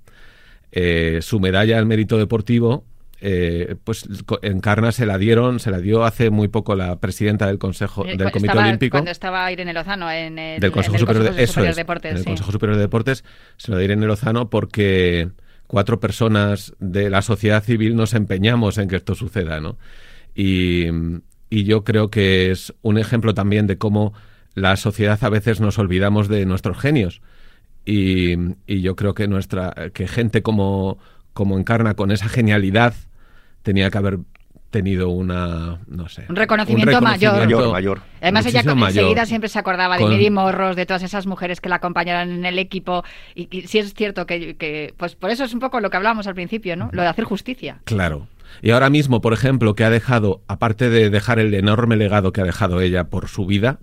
Eh, 0.73 1.19
su 1.21 1.39
medalla 1.39 1.77
al 1.79 1.85
mérito 1.85 2.17
deportivo, 2.17 2.83
eh, 3.21 3.75
pues 3.85 4.05
Encarna 4.41 4.91
se 4.91 5.05
la 5.05 5.17
dieron, 5.17 5.61
se 5.61 5.71
la 5.71 5.77
dio 5.79 6.03
hace 6.03 6.29
muy 6.29 6.49
poco 6.49 6.75
la 6.75 6.97
presidenta 6.99 7.47
del 7.47 7.57
Consejo 7.57 8.05
Eh, 8.05 8.17
del 8.17 8.31
Comité 8.31 8.47
estaba- 8.47 8.67
Olímpico 8.67 8.95
Cuando 8.95 9.11
estaba 9.11 9.49
Irene 9.49 9.71
Lozano 9.71 10.11
en 10.11 10.37
el, 10.37 10.59
del 10.59 10.71
Consejo 10.73 10.95
en 10.95 10.99
el 10.99 11.07
Superior 11.07 11.23
de, 11.23 11.29
Consejo 11.29 11.47
Superior 11.53 11.69
es, 11.71 11.75
de 11.77 11.81
Deportes. 11.81 12.11
en 12.11 12.17
el 12.17 12.23
sí. 12.23 12.29
Consejo 12.29 12.51
Superior 12.51 12.75
de 12.75 12.81
Deportes 12.81 13.23
se 13.55 13.71
lo 13.71 13.77
diré 13.77 13.93
en 13.93 14.05
Lozano 14.05 14.49
porque 14.49 15.29
cuatro 15.67 16.01
personas 16.01 16.73
de 16.79 17.09
la 17.09 17.21
sociedad 17.21 17.63
civil 17.63 17.95
nos 17.95 18.13
empeñamos 18.13 18.77
en 18.77 18.89
que 18.89 18.97
esto 18.97 19.15
suceda, 19.15 19.61
¿no? 19.61 19.77
Y, 20.35 20.85
y 21.49 21.63
yo 21.63 21.83
creo 21.83 22.09
que 22.09 22.51
es 22.51 22.73
un 22.81 22.97
ejemplo 22.97 23.33
también 23.33 23.67
de 23.67 23.77
cómo 23.77 24.13
la 24.55 24.75
sociedad 24.75 25.17
a 25.23 25.29
veces 25.29 25.59
nos 25.61 25.77
olvidamos 25.79 26.27
de 26.27 26.45
nuestros 26.45 26.77
genios. 26.77 27.21
Y, 27.85 28.33
y 28.65 28.81
yo 28.81 28.95
creo 28.95 29.13
que 29.13 29.27
nuestra 29.27 29.73
que 29.93 30.07
gente 30.07 30.41
como, 30.41 30.97
como 31.33 31.57
Encarna 31.57 31.95
con 31.95 32.11
esa 32.11 32.29
genialidad 32.29 32.93
tenía 33.61 33.89
que 33.91 33.97
haber 33.97 34.19
tenido 34.69 35.09
una 35.09 35.79
no 35.87 36.09
sé 36.09 36.25
Un 36.29 36.35
reconocimiento 36.35 36.99
mayor. 36.99 37.37
Mayor, 37.37 37.71
mayor. 37.71 38.01
Además, 38.21 38.45
ella 38.47 38.61
enseguida 38.61 39.25
siempre 39.27 39.47
se 39.49 39.59
acordaba 39.59 39.97
de 39.97 40.01
Con- 40.01 40.11
Miri 40.13 40.31
Morros, 40.31 40.75
de 40.75 40.87
todas 40.87 41.03
esas 41.03 41.27
mujeres 41.27 41.61
que 41.61 41.69
la 41.69 41.75
acompañaron 41.75 42.31
en 42.31 42.45
el 42.45 42.57
equipo. 42.57 43.03
Y, 43.35 43.55
y 43.55 43.67
sí 43.67 43.77
es 43.77 43.93
cierto 43.93 44.25
que, 44.25 44.55
que, 44.55 44.93
pues 44.97 45.15
por 45.15 45.29
eso 45.29 45.43
es 45.43 45.53
un 45.53 45.59
poco 45.59 45.79
lo 45.79 45.91
que 45.91 45.97
hablábamos 45.97 46.25
al 46.25 46.33
principio, 46.33 46.75
¿no? 46.75 46.89
Lo 46.91 47.03
de 47.03 47.07
hacer 47.07 47.25
justicia. 47.25 47.77
Claro. 47.83 48.27
Y 48.61 48.71
ahora 48.71 48.89
mismo, 48.89 49.21
por 49.21 49.33
ejemplo, 49.33 49.75
que 49.75 49.83
ha 49.83 49.89
dejado, 49.89 50.41
aparte 50.47 50.89
de 50.89 51.09
dejar 51.09 51.39
el 51.39 51.53
enorme 51.53 51.95
legado 51.97 52.31
que 52.31 52.41
ha 52.41 52.45
dejado 52.45 52.81
ella 52.81 53.05
por 53.05 53.27
su 53.27 53.45
vida, 53.45 53.79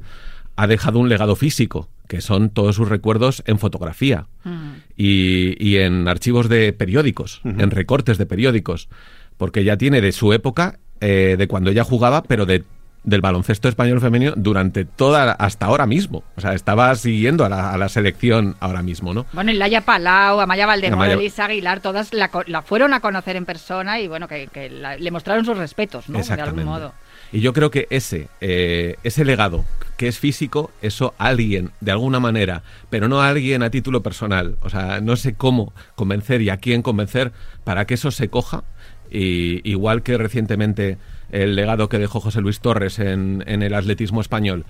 ha 0.56 0.66
dejado 0.66 0.98
un 0.98 1.08
legado 1.08 1.36
físico, 1.36 1.88
que 2.08 2.20
son 2.20 2.50
todos 2.50 2.76
sus 2.76 2.88
recuerdos 2.88 3.42
en 3.46 3.58
fotografía 3.58 4.26
Mm. 4.44 4.70
y, 4.96 5.54
y 5.64 5.76
en 5.78 6.08
archivos 6.08 6.48
de 6.48 6.72
periódicos, 6.72 7.40
en 7.44 7.70
recortes 7.70 8.16
de 8.18 8.26
periódicos, 8.26 8.88
porque 9.36 9.64
ya 9.64 9.76
tiene 9.76 10.00
de 10.00 10.12
su 10.12 10.32
época, 10.32 10.78
eh, 11.00 11.36
de 11.38 11.46
cuando 11.46 11.70
ella 11.70 11.84
jugaba, 11.84 12.22
pero 12.22 12.46
de 12.46 12.64
del 13.02 13.20
baloncesto 13.22 13.68
español 13.68 14.00
femenino 14.00 14.34
durante 14.36 14.84
toda 14.84 15.32
hasta 15.32 15.66
ahora 15.66 15.86
mismo. 15.86 16.22
O 16.36 16.40
sea, 16.40 16.52
estaba 16.54 16.94
siguiendo 16.96 17.44
a 17.44 17.48
la, 17.48 17.72
a 17.72 17.78
la 17.78 17.88
selección 17.88 18.56
ahora 18.60 18.82
mismo, 18.82 19.14
¿no? 19.14 19.26
Bueno, 19.32 19.52
Laia 19.52 19.80
Palau, 19.80 20.40
Amaya 20.40 20.66
Valdemoro, 20.66 21.02
Amaya- 21.02 21.14
Elisa 21.14 21.46
Aguilar, 21.46 21.80
todas 21.80 22.12
la, 22.12 22.28
fueron 22.62 22.92
a 22.92 23.00
conocer 23.00 23.36
en 23.36 23.46
persona 23.46 24.00
y 24.00 24.08
bueno, 24.08 24.28
que, 24.28 24.48
que 24.48 24.68
la- 24.68 24.96
le 24.96 25.10
mostraron 25.10 25.44
sus 25.44 25.56
respetos, 25.56 26.08
¿no? 26.08 26.22
De 26.22 26.32
algún 26.42 26.64
modo. 26.64 26.92
Y 27.32 27.40
yo 27.40 27.52
creo 27.52 27.70
que 27.70 27.86
ese, 27.90 28.28
eh, 28.40 28.96
ese 29.04 29.24
legado 29.24 29.64
que 29.96 30.08
es 30.08 30.18
físico, 30.18 30.70
eso 30.82 31.14
alguien, 31.16 31.70
de 31.80 31.92
alguna 31.92 32.18
manera, 32.20 32.62
pero 32.90 33.06
no 33.08 33.22
alguien 33.22 33.62
a 33.62 33.70
título 33.70 34.02
personal, 34.02 34.56
o 34.62 34.68
sea, 34.68 35.00
no 35.00 35.14
sé 35.16 35.34
cómo 35.34 35.72
convencer 35.94 36.42
y 36.42 36.50
a 36.50 36.56
quién 36.56 36.82
convencer 36.82 37.32
para 37.64 37.84
que 37.86 37.94
eso 37.94 38.10
se 38.10 38.28
coja. 38.28 38.64
Y 39.10 39.68
igual 39.68 40.02
que 40.02 40.16
recientemente 40.18 40.96
el 41.32 41.56
legado 41.56 41.88
que 41.88 41.98
dejó 41.98 42.20
José 42.20 42.40
Luis 42.40 42.60
Torres 42.60 42.98
en, 42.98 43.42
en 43.46 43.62
el 43.62 43.74
atletismo 43.74 44.20
español, 44.20 44.64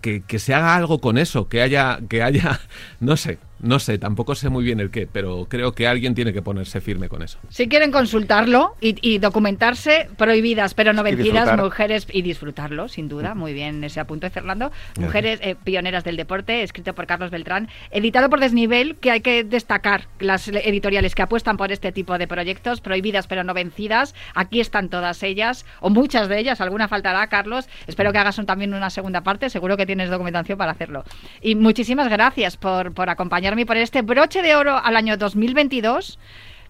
que, 0.00 0.22
que 0.22 0.38
se 0.38 0.54
haga 0.54 0.76
algo 0.76 1.00
con 1.00 1.18
eso, 1.18 1.48
que 1.48 1.62
haya, 1.62 2.00
que 2.08 2.22
haya, 2.22 2.60
no 3.00 3.16
sé, 3.16 3.38
no 3.62 3.78
sé, 3.78 3.98
tampoco 3.98 4.34
sé 4.34 4.48
muy 4.48 4.64
bien 4.64 4.80
el 4.80 4.90
qué, 4.90 5.06
pero 5.06 5.46
creo 5.48 5.72
que 5.72 5.86
alguien 5.86 6.14
tiene 6.14 6.32
que 6.32 6.42
ponerse 6.42 6.80
firme 6.80 7.08
con 7.08 7.22
eso. 7.22 7.38
Si 7.48 7.68
quieren 7.68 7.90
consultarlo 7.92 8.74
y, 8.80 8.96
y 9.00 9.18
documentarse, 9.18 10.08
prohibidas 10.16 10.74
pero 10.74 10.92
no 10.92 11.02
vencidas, 11.02 11.56
mujeres 11.58 12.06
y 12.12 12.22
disfrutarlo, 12.22 12.88
sin 12.88 13.08
duda, 13.08 13.34
muy 13.34 13.52
bien 13.52 13.82
ese 13.84 14.00
apunte 14.00 14.26
de 14.26 14.30
Fernando. 14.30 14.70
Mujeres 14.98 15.40
eh, 15.42 15.56
pioneras 15.62 16.04
del 16.04 16.16
deporte, 16.16 16.62
escrito 16.62 16.94
por 16.94 17.06
Carlos 17.06 17.30
Beltrán, 17.30 17.68
editado 17.90 18.28
por 18.30 18.40
Desnivel, 18.40 18.96
que 18.96 19.10
hay 19.10 19.20
que 19.20 19.44
destacar 19.44 20.08
las 20.18 20.48
editoriales 20.48 21.14
que 21.14 21.22
apuestan 21.22 21.56
por 21.56 21.72
este 21.72 21.92
tipo 21.92 22.16
de 22.18 22.26
proyectos, 22.26 22.80
prohibidas 22.80 23.26
pero 23.26 23.44
no 23.44 23.54
vencidas. 23.54 24.14
Aquí 24.34 24.60
están 24.60 24.88
todas 24.88 25.22
ellas, 25.22 25.66
o 25.80 25.90
muchas 25.90 26.28
de 26.28 26.38
ellas, 26.38 26.60
alguna 26.60 26.88
faltará, 26.88 27.26
Carlos. 27.28 27.68
Espero 27.86 28.12
que 28.12 28.18
hagas 28.18 28.38
un- 28.38 28.46
también 28.46 28.74
una 28.74 28.90
segunda 28.90 29.22
parte, 29.22 29.50
seguro 29.50 29.76
que 29.76 29.86
tienes 29.86 30.10
documentación 30.10 30.58
para 30.58 30.72
hacerlo. 30.72 31.04
Y 31.40 31.54
muchísimas 31.54 32.08
gracias 32.08 32.56
por, 32.56 32.92
por 32.92 33.10
acompañarme 33.50 33.66
por 33.66 33.76
este 33.76 34.02
broche 34.02 34.42
de 34.42 34.54
oro 34.54 34.76
al 34.76 34.96
año 34.96 35.16
2022. 35.16 36.18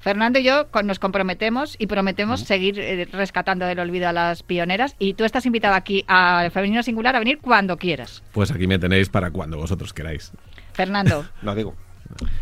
Fernando 0.01 0.39
y 0.39 0.45
yo 0.45 0.67
nos 0.83 0.99
comprometemos 0.99 1.77
y 1.79 1.87
prometemos 1.87 2.41
seguir 2.41 2.79
eh, 2.81 3.07
rescatando 3.13 3.67
del 3.67 3.79
olvido 3.81 4.09
a 4.09 4.13
las 4.15 4.43
pioneras. 4.43 4.97
Y 4.99 5.13
tú 5.13 5.25
estás 5.25 5.45
invitado 5.45 5.75
aquí 5.75 6.05
al 6.09 6.51
Femenino 6.51 6.83
Singular 6.83 7.17
a 7.17 7.19
venir 7.19 7.39
cuando 7.39 7.77
quieras. 7.77 8.23
Pues 8.33 8.51
aquí 8.51 8.67
me 8.67 8.79
tenéis 8.79 9.11
para 9.11 9.31
cuando 9.31 9.59
vosotros 9.59 9.93
queráis. 9.93 10.33
Fernando, 10.73 11.27
No 11.43 11.55
digo. 11.55 11.75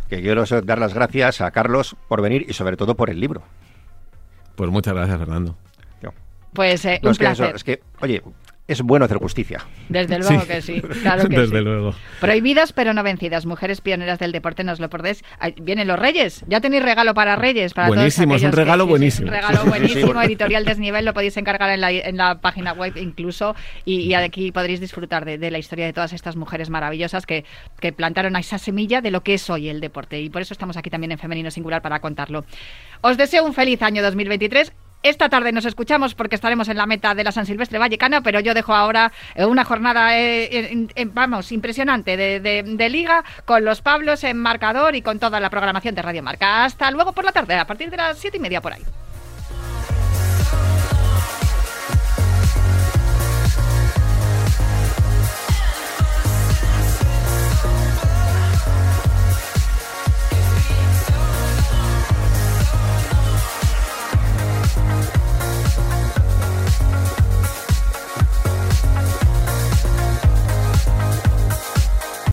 Que 0.09 0.23
quiero 0.23 0.45
dar 0.63 0.79
las 0.79 0.95
gracias 0.95 1.41
a 1.41 1.51
Carlos 1.51 1.97
por 2.07 2.23
venir 2.23 2.47
y 2.49 2.53
sobre 2.53 2.77
todo 2.77 2.95
por 2.95 3.11
el 3.11 3.19
libro. 3.21 3.43
Pues 4.55 4.71
muchas 4.71 4.95
gracias, 4.95 5.19
Fernando. 5.19 5.57
Pues 6.55 6.85
eh, 6.87 6.99
No, 7.03 7.11
un 7.11 7.13
es 7.13 7.19
que, 7.19 7.25
eso, 7.27 7.37
placer. 7.37 7.57
es 7.57 7.65
que, 7.65 7.81
oye, 8.01 8.23
es 8.69 8.83
bueno 8.83 9.07
hacer 9.07 9.17
justicia. 9.17 9.65
Desde 9.89 10.19
luego 10.19 10.43
Sí. 10.43 10.47
que 10.47 10.61
sí, 10.63 10.81
claro 11.03 11.27
que 11.29 11.37
Desde 11.41 11.59
sí. 11.59 11.65
luego. 11.65 11.95
Prohibidas 12.21 12.73
pero 12.75 12.93
no 12.93 13.03
vencidas, 13.03 13.47
mujeres 13.47 13.81
pioneras 13.81 14.19
del 14.19 14.31
deporte, 14.31 14.63
no 14.63 14.73
os 14.73 14.79
lo 14.79 14.91
perdéis. 14.91 15.25
Vienen 15.61 15.89
los 15.89 15.99
Reyes, 15.99 16.45
ya 16.49 16.61
tenéis 16.61 16.83
regalo 16.83 17.15
para 17.15 17.35
Reyes. 17.35 17.73
Para 17.75 17.89
todos 17.89 17.97
Buenísimo, 17.97 18.35
es 18.37 18.43
un 18.45 18.51
que- 18.51 18.57
regalo 18.57 18.85
sí, 18.85 18.91
buenísimo. 18.91 19.29
un 19.29 19.35
regalo 19.35 19.65
buenísimo, 19.65 20.23
editorial 20.23 20.65
Desnivel, 20.67 21.05
lo 21.07 21.15
podéis 21.15 21.37
encargar 21.39 21.71
en 21.71 21.81
la, 21.81 21.91
en 21.91 22.17
la 22.19 22.41
página 22.41 22.73
web 22.75 22.93
incluso 22.97 23.57
y, 23.87 24.01
y 24.03 24.15
aquí 24.15 24.53
podréis 24.53 24.81
disfrutar 24.81 25.25
de, 25.25 25.39
de 25.39 25.51
la 25.51 25.59
historia 25.59 25.87
de 25.87 25.95
todas 25.95 26.13
estas 26.13 26.37
mujeres 26.37 26.69
maravillosas 26.69 27.25
que, 27.25 27.45
que 27.81 27.93
plantaron 27.95 28.37
a 28.37 28.41
esa 28.41 28.59
semilla 28.59 29.01
de 29.01 29.11
lo 29.11 29.23
que 29.23 29.33
es 29.35 29.49
hoy 29.49 29.71
el 29.71 29.81
deporte 29.81 30.21
y 30.21 30.29
por 30.29 30.43
eso 30.43 30.53
estamos 30.53 30.77
aquí 30.77 30.91
también 30.91 31.13
en 31.13 31.19
Femenino 31.19 31.51
Singular 31.51 31.81
para 31.81 32.01
contarlo. 32.01 32.45
Os 33.01 33.17
deseo 33.17 33.47
un 33.47 33.55
feliz 33.55 33.81
año 33.81 34.03
2023. 34.03 34.73
Esta 35.03 35.29
tarde 35.29 35.53
nos 35.53 35.65
escuchamos 35.65 36.15
porque 36.17 36.35
estaremos 36.35 36.69
en 36.69 36.77
la 36.77 36.85
meta 36.87 37.15
de 37.15 37.23
la 37.23 37.31
San 37.31 37.47
Silvestre 37.47 37.79
Vallecana, 37.79 38.21
pero 38.21 38.41
yo 38.41 38.53
dejo 38.53 38.75
ahora 38.75 39.13
eh, 39.37 39.45
una 39.45 39.65
jornada, 39.65 40.19
eh, 40.19 40.89
vamos, 41.13 41.53
impresionante 41.53 42.17
de, 42.17 42.41
de- 42.41 42.65
de 42.65 42.89
liga 42.91 43.25
con 43.45 43.65
los 43.65 43.81
Pablos 43.81 44.25
en 44.25 44.37
marcador 44.39 44.97
y 44.97 45.03
con 45.03 45.21
toda 45.21 45.39
la 45.39 45.51
programación 45.51 45.95
de 45.95 46.03
Radio 46.03 46.23
Marca. 46.25 46.65
Hasta 46.65 46.91
luego 46.91 47.13
por 47.13 47.25
la 47.25 47.31
tarde, 47.33 47.55
a 47.55 47.65
partir 47.67 47.91
de 47.91 47.97
las 47.97 48.19
siete 48.19 48.39
y 48.39 48.41
media 48.41 48.61
por 48.61 48.73
ahí. 48.73 48.83